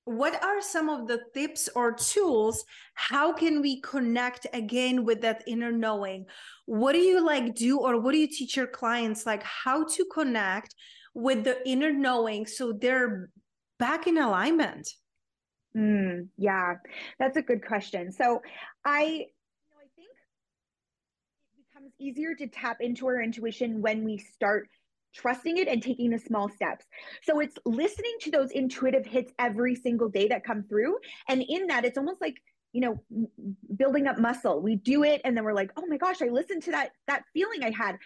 what 0.05 0.43
are 0.43 0.61
some 0.61 0.89
of 0.89 1.09
the 1.09 1.21
tips 1.33 1.69
or 1.75 1.93
tools 1.93 2.65
how 2.95 3.33
can 3.33 3.61
we 3.63 3.81
connect 3.81 4.47
again 4.53 5.05
with 5.05 5.21
that 5.23 5.43
inner 5.47 5.73
knowing? 5.73 6.27
What 6.67 6.93
do 6.93 6.99
you 6.99 7.25
like 7.25 7.55
do 7.55 7.79
or 7.79 8.01
what 8.01 8.13
do 8.13 8.19
you 8.19 8.29
teach 8.29 8.57
your 8.57 8.67
clients 8.67 9.27
like 9.27 9.43
how 9.43 9.85
to 9.85 10.05
connect 10.13 10.75
with 11.15 11.45
the 11.45 11.67
inner 11.69 11.93
knowing 11.93 12.47
so 12.47 12.73
they're 12.73 13.31
back 13.79 14.07
in 14.07 14.19
alignment? 14.19 14.89
Mm, 15.77 16.29
yeah 16.37 16.75
that's 17.19 17.37
a 17.37 17.43
good 17.43 17.65
question. 17.67 18.13
So 18.13 18.43
i 18.85 19.03
you 19.03 19.19
know 19.19 19.81
i 19.81 19.89
think 19.97 20.09
it 21.59 21.65
becomes 21.73 21.93
easier 21.99 22.35
to 22.35 22.47
tap 22.47 22.77
into 22.81 23.07
our 23.07 23.21
intuition 23.21 23.81
when 23.81 24.05
we 24.05 24.19
start 24.19 24.69
trusting 25.15 25.59
it 25.59 25.69
and 25.69 25.83
taking 25.83 26.11
the 26.11 26.19
small 26.19 26.49
steps. 26.49 26.87
So 27.23 27.41
it's 27.41 27.57
listening 27.65 28.17
to 28.23 28.31
those 28.31 28.51
intuitive 28.51 29.07
hits 29.07 29.33
every 29.39 29.75
single 29.75 30.09
day 30.09 30.29
that 30.29 30.45
come 30.45 30.65
through. 30.65 30.99
And 31.29 31.43
in 31.49 31.69
that, 31.69 31.85
it's 31.85 31.99
almost 31.99 32.21
like, 32.21 32.37
you 32.73 32.81
know, 32.81 33.03
building 33.77 34.07
up 34.07 34.19
muscle. 34.19 34.61
We 34.61 34.77
do 34.77 35.05
it 35.05 35.21
and 35.25 35.37
then 35.37 35.45
we're 35.45 35.55
like, 35.55 35.71
oh 35.77 35.87
my 35.87 35.97
gosh, 35.97 36.21
I 36.21 36.27
listened 36.27 36.63
to 36.65 36.73
that 36.73 36.91
that 37.07 37.23
feeling 37.33 37.63
I 37.63 37.71
had. 37.71 37.97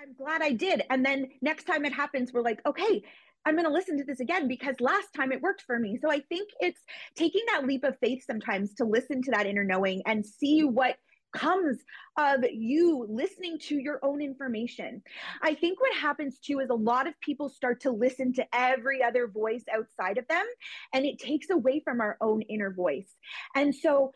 I'm 0.00 0.14
glad 0.14 0.42
I 0.42 0.52
did. 0.52 0.82
And 0.90 1.04
then 1.04 1.28
next 1.42 1.64
time 1.64 1.84
it 1.84 1.92
happens, 1.92 2.32
we're 2.32 2.42
like, 2.42 2.60
okay, 2.66 3.02
I'm 3.44 3.54
going 3.54 3.66
to 3.66 3.72
listen 3.72 3.96
to 3.98 4.04
this 4.04 4.20
again 4.20 4.46
because 4.46 4.76
last 4.78 5.08
time 5.16 5.32
it 5.32 5.40
worked 5.40 5.62
for 5.62 5.78
me. 5.78 5.98
So 6.00 6.10
I 6.10 6.20
think 6.28 6.50
it's 6.60 6.80
taking 7.16 7.42
that 7.48 7.66
leap 7.66 7.82
of 7.82 7.98
faith 7.98 8.22
sometimes 8.26 8.74
to 8.74 8.84
listen 8.84 9.22
to 9.22 9.30
that 9.30 9.46
inner 9.46 9.64
knowing 9.64 10.02
and 10.06 10.24
see 10.24 10.64
what 10.64 10.96
comes 11.32 11.78
of 12.16 12.40
you 12.50 13.06
listening 13.08 13.58
to 13.58 13.78
your 13.78 14.00
own 14.02 14.20
information. 14.20 15.02
I 15.42 15.54
think 15.54 15.80
what 15.80 15.94
happens 15.94 16.38
too 16.38 16.60
is 16.60 16.70
a 16.70 16.74
lot 16.74 17.06
of 17.06 17.14
people 17.20 17.48
start 17.48 17.80
to 17.82 17.90
listen 17.90 18.32
to 18.34 18.46
every 18.52 19.02
other 19.02 19.28
voice 19.28 19.64
outside 19.72 20.18
of 20.18 20.26
them, 20.28 20.44
and 20.92 21.04
it 21.04 21.18
takes 21.18 21.50
away 21.50 21.80
from 21.84 22.00
our 22.00 22.16
own 22.20 22.42
inner 22.42 22.72
voice. 22.72 23.14
And 23.54 23.74
so, 23.74 24.12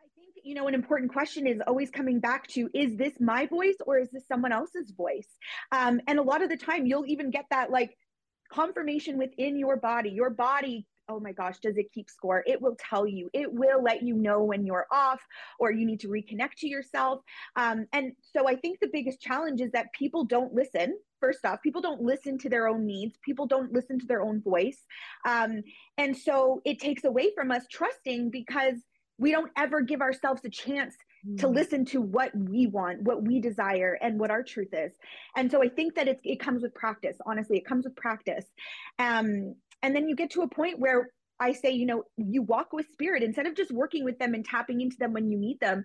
I 0.00 0.06
think 0.16 0.34
you 0.44 0.54
know 0.54 0.68
an 0.68 0.74
important 0.74 1.12
question 1.12 1.46
is 1.46 1.60
always 1.66 1.90
coming 1.90 2.20
back 2.20 2.46
to 2.48 2.68
is 2.74 2.96
this 2.96 3.14
my 3.20 3.46
voice 3.46 3.76
or 3.86 3.98
is 3.98 4.10
this 4.10 4.26
someone 4.26 4.52
else's 4.52 4.92
voice 4.96 5.28
um, 5.72 6.00
and 6.06 6.18
a 6.18 6.22
lot 6.22 6.42
of 6.42 6.50
the 6.50 6.56
time 6.56 6.86
you'll 6.86 7.06
even 7.06 7.30
get 7.30 7.46
that 7.50 7.70
like 7.70 7.96
confirmation 8.52 9.16
within 9.16 9.56
your 9.56 9.76
body 9.76 10.10
your 10.10 10.30
body 10.30 10.86
oh 11.08 11.20
my 11.20 11.32
gosh, 11.32 11.58
does 11.58 11.76
it 11.76 11.92
keep 11.92 12.08
score? 12.10 12.42
It 12.46 12.60
will 12.60 12.76
tell 12.78 13.06
you, 13.06 13.30
it 13.32 13.52
will 13.52 13.82
let 13.82 14.02
you 14.02 14.14
know 14.14 14.42
when 14.42 14.64
you're 14.64 14.86
off 14.90 15.20
or 15.58 15.70
you 15.70 15.86
need 15.86 16.00
to 16.00 16.08
reconnect 16.08 16.54
to 16.58 16.68
yourself. 16.68 17.20
Um, 17.56 17.86
and 17.92 18.12
so 18.20 18.48
I 18.48 18.56
think 18.56 18.80
the 18.80 18.90
biggest 18.92 19.20
challenge 19.20 19.60
is 19.60 19.72
that 19.72 19.92
people 19.92 20.24
don't 20.24 20.54
listen. 20.54 20.98
First 21.20 21.44
off, 21.44 21.62
people 21.62 21.82
don't 21.82 22.02
listen 22.02 22.38
to 22.38 22.48
their 22.48 22.68
own 22.68 22.86
needs. 22.86 23.16
People 23.24 23.46
don't 23.46 23.72
listen 23.72 23.98
to 23.98 24.06
their 24.06 24.22
own 24.22 24.42
voice. 24.42 24.78
Um, 25.26 25.62
and 25.98 26.16
so 26.16 26.60
it 26.64 26.80
takes 26.80 27.04
away 27.04 27.32
from 27.34 27.50
us 27.50 27.64
trusting 27.70 28.30
because 28.30 28.74
we 29.18 29.30
don't 29.30 29.50
ever 29.56 29.80
give 29.80 30.00
ourselves 30.00 30.42
a 30.44 30.50
chance 30.50 30.94
to 31.38 31.46
mm. 31.46 31.54
listen 31.54 31.84
to 31.86 32.00
what 32.00 32.30
we 32.36 32.66
want, 32.66 33.02
what 33.02 33.22
we 33.22 33.40
desire, 33.40 33.96
and 34.00 34.18
what 34.18 34.30
our 34.30 34.42
truth 34.42 34.68
is. 34.72 34.92
And 35.36 35.50
so 35.50 35.62
I 35.62 35.68
think 35.68 35.94
that 35.94 36.08
it, 36.08 36.20
it 36.24 36.40
comes 36.40 36.62
with 36.62 36.74
practice. 36.74 37.16
Honestly, 37.24 37.56
it 37.56 37.64
comes 37.64 37.84
with 37.84 37.96
practice. 37.96 38.44
Um, 38.98 39.54
and 39.84 39.94
then 39.94 40.08
you 40.08 40.16
get 40.16 40.30
to 40.30 40.40
a 40.40 40.48
point 40.48 40.78
where 40.78 41.10
I 41.38 41.52
say, 41.52 41.72
you 41.72 41.84
know, 41.84 42.04
you 42.16 42.40
walk 42.40 42.72
with 42.72 42.86
spirit 42.90 43.22
instead 43.22 43.46
of 43.46 43.54
just 43.54 43.70
working 43.70 44.02
with 44.02 44.18
them 44.18 44.32
and 44.32 44.42
tapping 44.42 44.80
into 44.80 44.96
them 44.96 45.12
when 45.12 45.30
you 45.30 45.36
meet 45.36 45.60
them. 45.60 45.84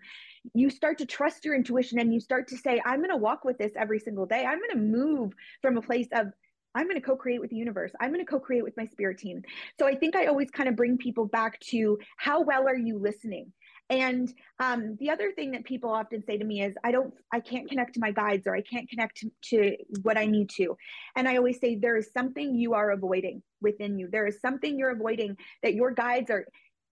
You 0.54 0.70
start 0.70 1.00
to 1.00 1.06
trust 1.06 1.44
your 1.44 1.54
intuition 1.54 2.00
and 2.00 2.14
you 2.14 2.22
start 2.22 2.48
to 2.48 2.58
say, 2.58 2.82
I'm 2.86 3.00
going 3.00 3.10
to 3.10 3.18
walk 3.18 3.44
with 3.44 3.58
this 3.58 3.74
every 3.76 4.00
single 4.00 4.26
day. 4.26 4.46
I'm 4.46 4.60
going 4.60 4.70
to 4.72 4.78
move 4.78 5.34
from 5.62 5.76
a 5.76 5.82
place 5.82 6.08
of, 6.14 6.28
I'm 6.76 6.86
going 6.86 6.96
to 6.96 7.06
co 7.06 7.18
create 7.18 7.42
with 7.42 7.50
the 7.50 7.58
universe. 7.58 7.92
I'm 8.00 8.14
going 8.14 8.26
to 8.26 8.32
co 8.32 8.40
create 8.40 8.64
with 8.64 8.78
my 8.78 8.86
spirit 8.86 9.18
team. 9.18 9.42
So 9.78 9.86
I 9.86 9.96
think 9.96 10.16
I 10.16 10.28
always 10.28 10.50
kind 10.50 10.70
of 10.70 10.78
bring 10.78 10.98
people 10.98 11.26
back 11.26 11.60
to 11.72 12.00
how 12.16 12.42
well 12.42 12.66
are 12.66 12.78
you 12.78 12.98
listening? 12.98 13.52
And 13.90 14.32
um, 14.60 14.98
the 15.00 15.10
other 15.10 15.32
thing 15.32 15.52
that 15.52 15.64
people 15.64 15.90
often 15.90 16.24
say 16.24 16.38
to 16.38 16.46
me 16.46 16.62
is, 16.62 16.76
I 16.84 16.92
don't, 16.92 17.14
I 17.34 17.40
can't 17.40 17.68
connect 17.68 17.96
to 17.96 18.00
my 18.00 18.12
guides 18.12 18.46
or 18.46 18.56
I 18.56 18.62
can't 18.62 18.90
connect 18.90 19.24
to, 19.46 19.78
what 20.04 20.18
I 20.18 20.26
need 20.26 20.50
to. 20.52 20.78
And 21.16 21.28
I 21.28 21.38
always 21.38 21.60
say, 21.60 21.76
there 21.76 21.98
is 21.98 22.12
something 22.16 22.56
you 22.56 22.76
are 22.76 22.92
avoiding 22.92 23.42
within 23.62 23.98
you. 23.98 24.08
There 24.12 24.28
is 24.28 24.40
something 24.42 24.78
you're 24.78 24.92
avoiding 24.92 25.38
that 25.64 25.74
your 25.74 25.92
guides 25.92 26.30
are 26.30 26.46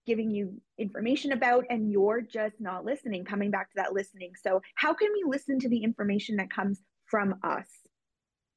giving 0.06 0.30
you 0.30 0.60
information 0.78 1.32
about 1.32 1.66
and 1.70 1.92
you're 1.92 2.22
just 2.22 2.56
not 2.58 2.84
listening, 2.84 3.24
coming 3.24 3.50
back 3.50 3.70
to 3.70 3.76
that 3.76 3.92
listening. 3.92 4.32
So, 4.42 4.60
how 4.74 4.92
can 4.94 5.10
we 5.12 5.22
listen 5.24 5.60
to 5.60 5.68
the 5.68 5.84
information 5.84 6.36
that 6.36 6.50
comes 6.50 6.80
from 7.08 7.36
us. 7.42 7.66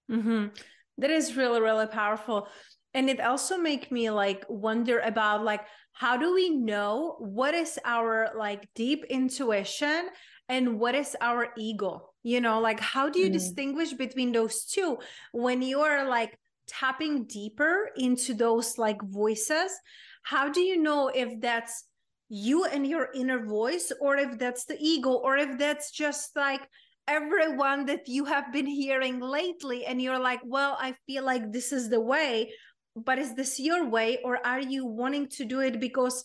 Mm-hmm. 0.10 0.48
That 0.98 1.10
is 1.10 1.36
really, 1.36 1.62
really 1.62 1.88
powerful. 1.88 2.48
And 2.93 3.10
it 3.10 3.19
also 3.19 3.57
make 3.57 3.91
me 3.91 4.10
like 4.10 4.45
wonder 4.50 5.00
about 5.00 5.43
like 5.43 5.62
how 5.93 6.17
do 6.17 6.33
we 6.33 6.50
know 6.50 7.15
what 7.19 7.53
is 7.53 7.79
our 7.86 8.31
like 8.36 8.67
deep 8.75 9.05
intuition 9.10 10.10
and 10.50 10.79
what 10.79 10.95
is 10.95 11.15
our 11.21 11.50
ego? 11.57 12.10
You 12.24 12.41
know, 12.41 12.60
like 12.60 12.79
how 12.79 13.10
do 13.10 13.19
you 13.19 13.29
mm. 13.29 13.33
distinguish 13.33 13.93
between 13.93 14.31
those 14.31 14.65
two 14.65 14.98
when 15.31 15.62
you 15.62 15.81
are 15.81 16.07
like 16.07 16.38
tapping 16.67 17.25
deeper 17.25 17.89
into 17.95 18.33
those 18.33 18.77
like 18.77 19.01
voices? 19.01 19.71
How 20.24 20.50
do 20.50 20.60
you 20.62 20.81
know 20.81 21.07
if 21.07 21.39
that's 21.39 21.86
you 22.29 22.63
and 22.63 22.88
your 22.88 23.10
inner 23.13 23.45
voice 23.45 23.91
or 24.00 24.15
if 24.15 24.38
that's 24.38 24.63
the 24.63 24.77
ego 24.79 25.12
or 25.12 25.36
if 25.36 25.57
that's 25.57 25.91
just 25.91 26.33
like 26.36 26.62
everyone 27.07 27.86
that 27.86 28.07
you 28.07 28.24
have 28.24 28.53
been 28.53 28.65
hearing 28.65 29.19
lately 29.19 29.86
and 29.86 30.01
you're 30.01 30.19
like 30.19 30.39
well 30.45 30.77
i 30.79 30.95
feel 31.05 31.25
like 31.25 31.51
this 31.51 31.74
is 31.74 31.89
the 31.89 32.00
way 32.00 32.50
but 32.95 33.17
is 33.17 33.36
this 33.36 33.60
your 33.60 33.88
way 33.88 34.19
or 34.24 34.45
are 34.45 34.60
you 34.60 34.86
wanting 34.86 35.27
to 35.27 35.45
do 35.45 35.60
it 35.60 35.79
because 35.79 36.24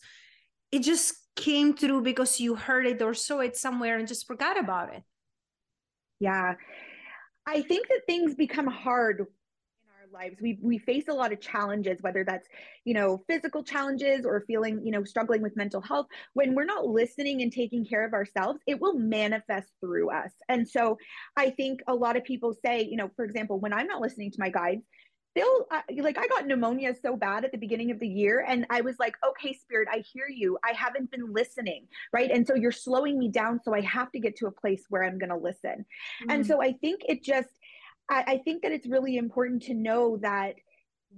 it 0.73 0.80
just 0.80 1.14
came 1.37 1.75
through 1.75 2.02
because 2.02 2.40
you 2.40 2.54
heard 2.56 2.87
it 2.87 3.00
or 3.02 3.14
saw 3.14 3.40
it 3.40 3.56
somewhere 3.56 3.99
and 3.99 4.08
just 4.08 4.26
forgot 4.26 4.58
about 4.58 4.94
it? 4.94 5.02
Yeah. 6.18 6.54
I 7.46 7.62
think 7.62 7.88
that 7.88 8.00
things 8.06 8.35
become 8.35 8.66
hard 8.66 9.20
in 9.20 9.26
our 10.00 10.20
lives. 10.20 10.37
We 10.40 10.58
we 10.61 10.78
face 10.78 11.04
a 11.08 11.12
lot 11.12 11.32
of 11.32 11.40
challenges 11.40 11.99
whether 12.00 12.25
that's 12.25 12.49
you 12.85 12.94
know 12.94 13.23
physical 13.28 13.62
challenges 13.62 14.26
or 14.26 14.42
feeling 14.46 14.80
you 14.85 14.90
know 14.90 15.04
struggling 15.04 15.42
with 15.42 15.56
mental 15.56 15.80
health. 15.80 16.06
When 16.32 16.54
we're 16.54 16.64
not 16.64 16.87
listening 16.87 17.42
and 17.42 17.52
taking 17.52 17.85
care 17.85 18.04
of 18.04 18.14
ourselves 18.14 18.61
it 18.66 18.80
will 18.80 18.99
manifest 18.99 19.68
through 19.80 20.11
us. 20.11 20.32
And 20.49 20.68
so 20.68 20.99
i 21.37 21.50
think 21.50 21.80
a 21.87 21.94
lot 21.94 22.16
of 22.16 22.25
people 22.25 22.54
say 22.64 22.82
you 22.82 22.96
know 22.96 23.11
for 23.14 23.25
example 23.25 23.61
when 23.61 23.73
i'm 23.73 23.87
not 23.87 24.00
listening 24.00 24.30
to 24.32 24.40
my 24.40 24.49
guides 24.49 24.82
they'll 25.37 25.66
uh, 25.71 25.83
like 25.99 26.19
i 26.19 26.26
got 26.26 26.47
pneumonia 26.47 26.95
so 27.00 27.16
bad 27.16 27.45
at 27.45 27.52
the 27.52 27.59
beginning 27.59 27.93
of 27.93 28.00
the 28.00 28.09
year 28.09 28.45
and 28.49 28.66
i 28.71 28.81
was 28.81 28.97
like 28.99 29.14
okay 29.28 29.52
spirit 29.52 29.87
i 29.93 29.99
hear 30.12 30.26
you. 30.28 30.59
I 30.64 30.73
haven't 30.73 31.11
been 31.11 31.33
listening 31.33 31.87
right? 32.12 32.31
And 32.31 32.47
so 32.47 32.55
you're 32.55 32.73
slowing 32.73 33.19
me 33.19 33.28
down 33.28 33.61
so 33.64 33.75
i 33.75 33.81
have 33.83 34.11
to 34.12 34.19
get 34.19 34.37
to 34.37 34.47
a 34.47 34.50
place 34.50 34.85
where 34.88 35.05
i'm 35.05 35.19
going 35.19 35.31
to 35.31 35.37
listen. 35.37 35.85
Mm. 36.25 36.35
and 36.35 36.47
so 36.47 36.61
i 36.61 36.73
think 36.73 37.02
it 37.09 37.23
just 37.23 37.50
I, 38.11 38.25
I 38.26 38.38
think 38.38 38.62
that 38.62 38.73
it's 38.73 38.87
really 38.87 39.16
important 39.16 39.62
to 39.64 39.75
know 39.75 40.16
that 40.19 40.55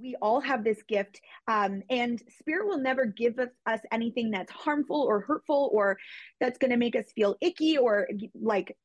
we 0.00 0.16
all 0.20 0.40
have 0.40 0.64
this 0.64 0.82
gift 0.82 1.20
um, 1.48 1.82
and 1.90 2.22
spirit 2.38 2.66
will 2.66 2.78
never 2.78 3.06
give 3.06 3.38
us, 3.38 3.48
us 3.66 3.80
anything 3.90 4.30
that's 4.30 4.52
harmful 4.52 5.02
or 5.02 5.20
hurtful 5.20 5.70
or 5.72 5.98
that's 6.40 6.58
going 6.58 6.70
to 6.70 6.76
make 6.76 6.96
us 6.96 7.06
feel 7.14 7.36
icky 7.40 7.78
or 7.78 8.08
like 8.34 8.76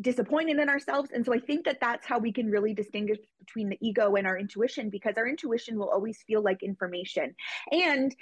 disappointed 0.00 0.58
in 0.58 0.68
ourselves 0.68 1.10
and 1.12 1.24
so 1.24 1.32
i 1.32 1.38
think 1.38 1.64
that 1.64 1.78
that's 1.80 2.06
how 2.06 2.18
we 2.18 2.32
can 2.32 2.50
really 2.50 2.74
distinguish 2.74 3.18
between 3.38 3.68
the 3.68 3.78
ego 3.80 4.14
and 4.16 4.26
our 4.26 4.38
intuition 4.38 4.90
because 4.90 5.14
our 5.16 5.26
intuition 5.26 5.78
will 5.78 5.90
always 5.90 6.22
feel 6.26 6.42
like 6.42 6.62
information 6.62 7.34
and 7.70 8.14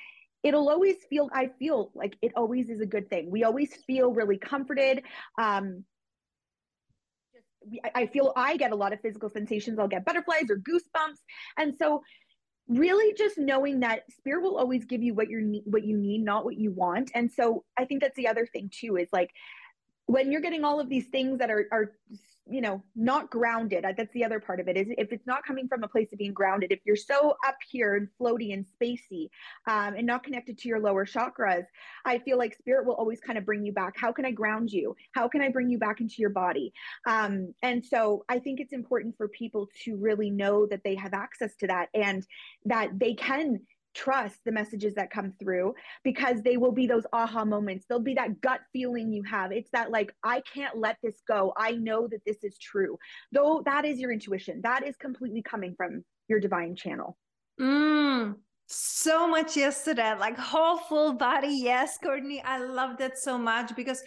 it'll 0.42 0.68
always 0.68 0.96
feel 1.08 1.28
i 1.32 1.48
feel 1.58 1.90
like 1.94 2.16
it 2.22 2.32
always 2.36 2.70
is 2.70 2.80
a 2.80 2.86
good 2.86 3.08
thing 3.10 3.30
we 3.30 3.44
always 3.44 3.74
feel 3.86 4.12
really 4.12 4.38
comforted 4.38 5.02
um, 5.40 5.84
I 7.94 8.06
feel 8.08 8.32
I 8.36 8.58
get 8.58 8.72
a 8.72 8.76
lot 8.76 8.92
of 8.92 9.00
physical 9.00 9.30
sensations. 9.30 9.78
I'll 9.78 9.88
get 9.88 10.04
butterflies 10.04 10.50
or 10.50 10.56
goosebumps. 10.56 11.16
And 11.56 11.74
so 11.78 12.02
really 12.68 13.14
just 13.14 13.36
knowing 13.38 13.80
that 13.80 14.02
spirit 14.10 14.42
will 14.42 14.56
always 14.56 14.84
give 14.84 15.02
you 15.02 15.14
what 15.14 15.28
you 15.28 15.40
need, 15.40 15.62
what 15.66 15.84
you 15.84 15.96
need, 15.96 16.24
not 16.24 16.44
what 16.44 16.56
you 16.56 16.72
want. 16.72 17.10
And 17.14 17.30
so 17.30 17.64
I 17.78 17.84
think 17.84 18.00
that's 18.00 18.16
the 18.16 18.28
other 18.28 18.46
thing 18.46 18.70
too 18.72 18.96
is 18.96 19.08
like 19.12 19.30
when 20.06 20.30
you're 20.30 20.40
getting 20.40 20.64
all 20.64 20.80
of 20.80 20.88
these 20.88 21.06
things 21.06 21.38
that 21.38 21.50
are 21.50 21.66
are 21.72 21.92
you 22.46 22.60
know 22.60 22.82
not 22.94 23.30
grounded 23.30 23.84
that's 23.96 24.12
the 24.12 24.22
other 24.22 24.38
part 24.38 24.60
of 24.60 24.68
it 24.68 24.76
is 24.76 24.86
if 24.98 25.12
it's 25.12 25.26
not 25.26 25.42
coming 25.44 25.66
from 25.66 25.82
a 25.82 25.88
place 25.88 26.12
of 26.12 26.18
being 26.18 26.32
grounded 26.34 26.70
if 26.70 26.80
you're 26.84 26.94
so 26.94 27.34
up 27.46 27.56
here 27.70 27.96
and 27.96 28.08
floaty 28.20 28.52
and 28.52 28.66
spacey 28.66 29.28
um, 29.66 29.94
and 29.94 30.06
not 30.06 30.22
connected 30.22 30.58
to 30.58 30.68
your 30.68 30.78
lower 30.78 31.06
chakras 31.06 31.64
i 32.04 32.18
feel 32.18 32.36
like 32.36 32.54
spirit 32.54 32.84
will 32.84 32.94
always 32.94 33.20
kind 33.20 33.38
of 33.38 33.46
bring 33.46 33.64
you 33.64 33.72
back. 33.72 33.94
How 33.96 34.12
can 34.12 34.26
i 34.26 34.30
ground 34.30 34.70
you? 34.70 34.94
How 35.12 35.26
can 35.26 35.40
i 35.40 35.48
bring 35.48 35.70
you 35.70 35.78
back 35.78 36.00
into 36.00 36.16
your 36.18 36.30
body? 36.30 36.72
Um, 37.06 37.54
and 37.62 37.84
so 37.84 38.24
i 38.28 38.38
think 38.38 38.60
it's 38.60 38.74
important 38.74 39.16
for 39.16 39.28
people 39.28 39.68
to 39.84 39.96
really 39.96 40.30
know 40.30 40.66
that 40.66 40.82
they 40.84 40.96
have 40.96 41.14
access 41.14 41.54
to 41.56 41.66
that 41.68 41.88
and 41.94 42.26
that 42.66 42.98
they 42.98 43.14
can 43.14 43.60
trust 43.94 44.40
the 44.44 44.52
messages 44.52 44.94
that 44.94 45.10
come 45.10 45.32
through 45.38 45.74
because 46.02 46.42
they 46.42 46.56
will 46.56 46.72
be 46.72 46.86
those 46.86 47.06
aha 47.12 47.44
moments. 47.44 47.86
There'll 47.86 48.02
be 48.02 48.14
that 48.14 48.40
gut 48.40 48.60
feeling 48.72 49.12
you 49.12 49.22
have. 49.22 49.52
It's 49.52 49.70
that 49.70 49.90
like, 49.90 50.14
I 50.22 50.42
can't 50.52 50.76
let 50.78 50.98
this 51.02 51.22
go. 51.26 51.52
I 51.56 51.72
know 51.72 52.08
that 52.08 52.24
this 52.26 52.42
is 52.42 52.58
true. 52.58 52.98
Though 53.32 53.62
that 53.64 53.84
is 53.84 53.98
your 53.98 54.12
intuition, 54.12 54.60
that 54.62 54.86
is 54.86 54.96
completely 54.96 55.42
coming 55.42 55.74
from 55.76 56.04
your 56.28 56.40
divine 56.40 56.74
channel. 56.76 57.16
Mm, 57.60 58.36
so 58.66 59.28
much 59.28 59.56
yes 59.56 59.84
to 59.84 59.94
that. 59.94 60.18
like 60.18 60.38
whole 60.38 60.78
full 60.78 61.12
body. 61.14 61.60
Yes, 61.62 61.98
Courtney, 62.02 62.42
I 62.42 62.58
love 62.58 62.98
that 62.98 63.18
so 63.18 63.38
much 63.38 63.74
because 63.76 64.02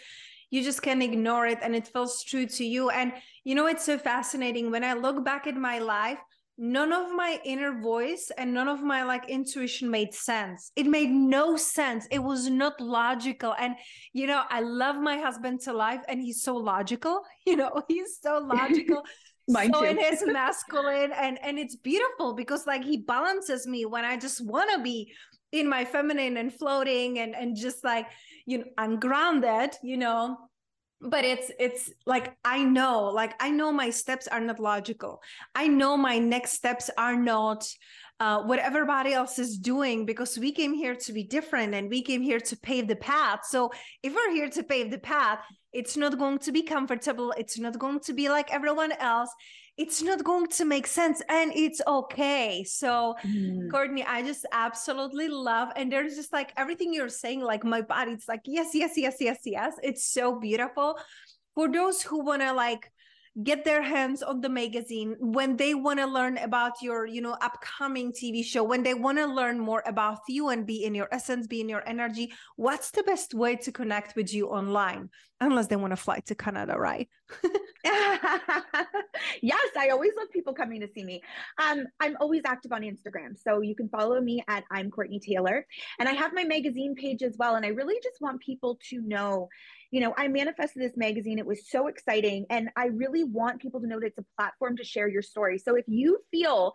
you 0.50 0.64
just 0.64 0.82
can't 0.82 1.04
ignore 1.04 1.46
it 1.46 1.60
and 1.62 1.76
it 1.76 1.88
feels 1.88 2.24
true 2.24 2.46
to 2.46 2.66
you. 2.66 2.90
And 2.90 3.14
you 3.44 3.56
know, 3.56 3.68
it's 3.68 3.86
so 3.86 3.98
fascinating 3.98 4.72
when 4.72 4.84
I 4.84 4.94
look 4.94 5.24
back 5.24 5.48
at 5.48 5.56
my 5.56 5.80
life 5.80 6.20
none 6.58 6.92
of 6.92 7.12
my 7.12 7.40
inner 7.46 7.80
voice 7.80 8.32
and 8.38 8.54
none 8.54 8.68
of 8.68 8.82
my 8.82 9.04
like 9.04 9.30
intuition 9.30 9.90
made 9.90 10.14
sense. 10.14 10.72
It 10.76 10.88
made 10.88 11.12
no 11.12 11.56
sense. 11.56 12.08
It 12.10 12.20
was 12.20 12.50
not 12.50 12.80
logical. 12.82 13.54
And 13.60 13.76
you 14.18 14.26
know 14.26 14.44
i 14.50 14.62
love 14.62 14.96
my 14.96 15.18
husband 15.18 15.62
to 15.62 15.72
life 15.72 16.02
and 16.08 16.20
he's 16.20 16.42
so 16.42 16.56
logical 16.56 17.22
you 17.46 17.56
know 17.56 17.82
he's 17.88 18.18
so 18.22 18.40
logical 18.54 19.04
Mine 19.48 19.72
so 19.74 19.82
too. 19.82 19.88
in 19.88 19.98
his 19.98 20.24
masculine 20.28 21.12
and 21.14 21.38
and 21.42 21.58
it's 21.60 21.76
beautiful 21.76 22.34
because 22.34 22.66
like 22.68 22.84
he 22.84 22.98
balances 22.98 23.68
me 23.68 23.86
when 23.86 24.04
i 24.04 24.18
just 24.18 24.46
want 24.46 24.70
to 24.74 24.82
be 24.82 25.12
in 25.52 25.70
my 25.70 25.86
feminine 25.86 26.36
and 26.38 26.54
floating 26.54 27.20
and 27.20 27.36
and 27.36 27.56
just 27.56 27.84
like 27.84 28.08
you 28.46 28.58
know 28.58 28.66
ungrounded 28.78 29.76
you 29.84 29.98
know 29.98 30.38
but 31.02 31.24
it's 31.24 31.52
it's 31.60 31.92
like 32.06 32.36
i 32.44 32.64
know 32.64 33.06
like 33.06 33.34
i 33.40 33.50
know 33.50 33.72
my 33.72 33.90
steps 33.90 34.28
are 34.28 34.42
not 34.42 34.60
logical. 34.60 35.22
I 35.56 35.68
know 35.68 35.98
my 35.98 36.18
next 36.18 36.54
steps 36.54 36.90
are 36.98 37.16
not 37.16 37.68
uh, 38.20 38.42
what 38.42 38.58
everybody 38.58 39.14
else 39.14 39.38
is 39.38 39.60
doing 39.60 40.04
because 40.04 40.40
we 40.40 40.52
came 40.52 40.74
here 40.74 40.96
to 40.96 41.14
be 41.14 41.24
different 41.24 41.76
and 41.76 41.88
we 41.88 42.02
came 42.02 42.24
here 42.24 42.40
to 42.40 42.58
pave 42.58 42.88
the 42.88 42.96
path. 42.96 43.42
So 43.46 43.70
if 44.02 44.12
we're 44.16 44.32
here 44.32 44.50
to 44.50 44.64
pave 44.64 44.90
the 44.90 44.98
path 44.98 45.40
it's 45.74 45.96
not 45.96 46.18
going 46.18 46.40
to 46.40 46.52
be 46.52 46.64
comfortable. 46.64 47.34
It's 47.38 47.60
not 47.60 47.78
going 47.78 48.00
to 48.02 48.14
be 48.14 48.30
like 48.30 48.52
everyone 48.52 48.94
else 48.94 49.30
it's 49.78 50.02
not 50.02 50.24
going 50.24 50.48
to 50.48 50.66
make 50.66 50.88
sense 50.88 51.22
and 51.30 51.52
it's 51.56 51.82
okay. 51.88 52.64
So 52.64 53.16
mm. 53.24 53.70
courtney 53.70 54.04
i 54.04 54.22
just 54.24 54.46
absolutely 54.52 55.28
love 55.28 55.70
and 55.76 55.92
there's 55.92 56.16
just 56.16 56.34
like 56.34 56.52
everything 56.58 56.94
you're 56.94 57.10
saying 57.10 57.42
like 57.42 57.64
my 57.64 57.82
body 57.82 58.12
it's 58.12 58.28
like 58.28 58.42
yes 58.46 58.70
yes 58.74 58.94
yes 58.98 59.18
yes 59.20 59.40
yes. 59.46 59.74
It's 59.84 60.06
so 60.06 60.40
beautiful. 60.40 60.98
For 61.56 61.72
those 61.72 62.02
who 62.02 62.24
want 62.24 62.42
to 62.42 62.54
like 62.54 62.92
get 63.44 63.64
their 63.64 63.82
hands 63.82 64.24
on 64.24 64.42
the 64.42 64.50
magazine 64.50 65.16
when 65.20 65.56
they 65.58 65.76
want 65.76 66.00
to 66.00 66.06
learn 66.06 66.38
about 66.40 66.82
your 66.82 67.06
you 67.06 67.22
know 67.22 67.38
upcoming 67.42 68.12
tv 68.12 68.44
show 68.44 68.64
when 68.64 68.82
they 68.82 68.96
want 68.96 69.18
to 69.18 69.26
learn 69.28 69.60
more 69.60 69.84
about 69.86 70.20
you 70.28 70.50
and 70.50 70.66
be 70.66 70.84
in 70.84 70.96
your 70.96 71.08
essence 71.12 71.46
be 71.46 71.62
in 71.62 71.70
your 71.70 71.88
energy 71.88 72.32
what's 72.56 72.92
the 72.92 73.04
best 73.04 73.34
way 73.34 73.56
to 73.56 73.72
connect 73.72 74.16
with 74.16 74.34
you 74.34 74.48
online? 74.48 75.10
Unless 75.40 75.68
they 75.68 75.76
want 75.76 75.92
to 75.92 75.98
fly 75.98 76.20
to 76.26 76.36
canada 76.36 76.76
right? 76.78 77.08
Yes 79.42 79.70
i 79.78 79.90
always 79.90 80.12
love 80.18 80.30
people 80.32 80.54
coming 80.54 80.82
to 80.82 80.88
see 80.88 81.04
me. 81.04 81.22
Um, 81.64 81.86
i'm 82.00 82.18
always 82.20 82.42
active 82.46 82.72
on 82.72 82.82
instagram 82.82 83.38
so 83.38 83.62
you 83.62 83.76
can 83.76 83.90
follow 83.90 84.20
me 84.20 84.44
at 84.48 84.64
i'm 84.72 84.90
courtney 84.90 85.20
taylor. 85.20 85.66
And 86.00 86.10
i 86.10 86.14
have 86.14 86.34
my 86.34 86.44
magazine 86.44 86.96
page 86.96 87.22
as 87.24 87.36
well 87.38 87.56
and 87.56 87.66
i 87.66 87.70
really 87.70 87.96
just 88.04 88.20
want 88.20 88.42
people 88.42 88.80
to 88.90 89.02
know 89.02 89.50
you 89.92 90.02
know, 90.02 90.14
I 90.18 90.28
manifested 90.28 90.82
this 90.82 90.98
magazine. 90.98 91.40
It 91.40 91.46
was 91.46 91.70
so 91.70 91.88
exciting. 91.88 92.46
And 92.50 92.70
I 92.76 92.88
really 92.88 93.24
want 93.24 93.62
people 93.62 93.80
to 93.82 93.88
know 93.88 94.00
that 94.00 94.08
it's 94.08 94.18
a 94.18 94.26
platform 94.36 94.78
to 94.78 94.84
share 94.84 95.08
your 95.08 95.22
story. 95.22 95.58
So 95.58 95.76
if 95.76 95.86
you 95.88 96.20
feel 96.32 96.74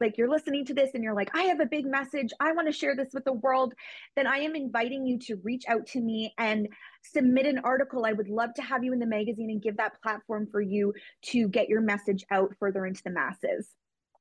like 0.00 0.18
you're 0.18 0.30
listening 0.30 0.64
to 0.66 0.74
this 0.74 0.90
and 0.94 1.04
you're 1.04 1.14
like, 1.14 1.30
I 1.34 1.44
have 1.44 1.60
a 1.60 1.66
big 1.66 1.86
message, 1.86 2.30
I 2.40 2.52
want 2.52 2.66
to 2.66 2.72
share 2.72 2.96
this 2.96 3.10
with 3.12 3.24
the 3.24 3.32
world, 3.32 3.74
then 4.16 4.26
I 4.26 4.38
am 4.38 4.56
inviting 4.56 5.06
you 5.06 5.18
to 5.20 5.36
reach 5.44 5.64
out 5.68 5.86
to 5.88 6.00
me 6.00 6.34
and 6.38 6.68
submit 7.02 7.46
an 7.46 7.60
article. 7.64 8.04
I 8.04 8.12
would 8.12 8.28
love 8.28 8.54
to 8.54 8.62
have 8.62 8.82
you 8.82 8.92
in 8.92 8.98
the 8.98 9.06
magazine 9.06 9.50
and 9.50 9.62
give 9.62 9.76
that 9.76 10.00
platform 10.02 10.48
for 10.50 10.60
you 10.60 10.92
to 11.26 11.48
get 11.48 11.68
your 11.68 11.80
message 11.80 12.24
out 12.30 12.54
further 12.58 12.86
into 12.86 13.02
the 13.04 13.10
masses. 13.10 13.70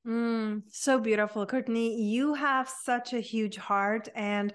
Mm, 0.05 0.63
so 0.69 0.99
beautiful, 0.99 1.45
Courtney. 1.45 2.01
You 2.01 2.33
have 2.33 2.67
such 2.67 3.13
a 3.13 3.21
huge 3.21 3.55
heart, 3.55 4.09
and 4.13 4.51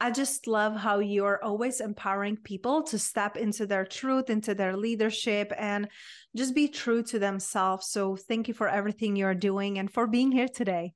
I 0.00 0.10
just 0.10 0.46
love 0.46 0.76
how 0.76 1.00
you're 1.00 1.44
always 1.44 1.80
empowering 1.80 2.38
people 2.38 2.82
to 2.84 2.98
step 2.98 3.36
into 3.36 3.66
their 3.66 3.84
truth, 3.84 4.30
into 4.30 4.54
their 4.54 4.76
leadership, 4.76 5.52
and 5.58 5.88
just 6.34 6.54
be 6.54 6.68
true 6.68 7.02
to 7.04 7.18
themselves. 7.18 7.88
So, 7.88 8.16
thank 8.16 8.48
you 8.48 8.54
for 8.54 8.68
everything 8.68 9.14
you're 9.14 9.34
doing 9.34 9.78
and 9.78 9.90
for 9.90 10.06
being 10.06 10.32
here 10.32 10.48
today. 10.48 10.94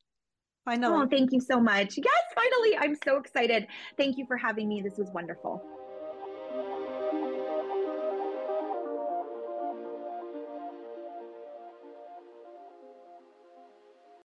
Finally. 0.65 1.03
Oh, 1.05 1.07
thank 1.07 1.33
you 1.33 1.41
so 1.41 1.61
much. 1.61 1.99
Yes, 1.99 2.25
finally. 2.35 2.79
I'm 2.79 2.97
so 3.05 3.19
excited. 3.19 3.67
Thank 3.99 4.17
you 4.17 4.25
for 4.27 4.39
having 4.39 4.69
me. 4.69 4.81
This 4.81 4.97
was 4.97 5.11
wonderful. 5.13 5.63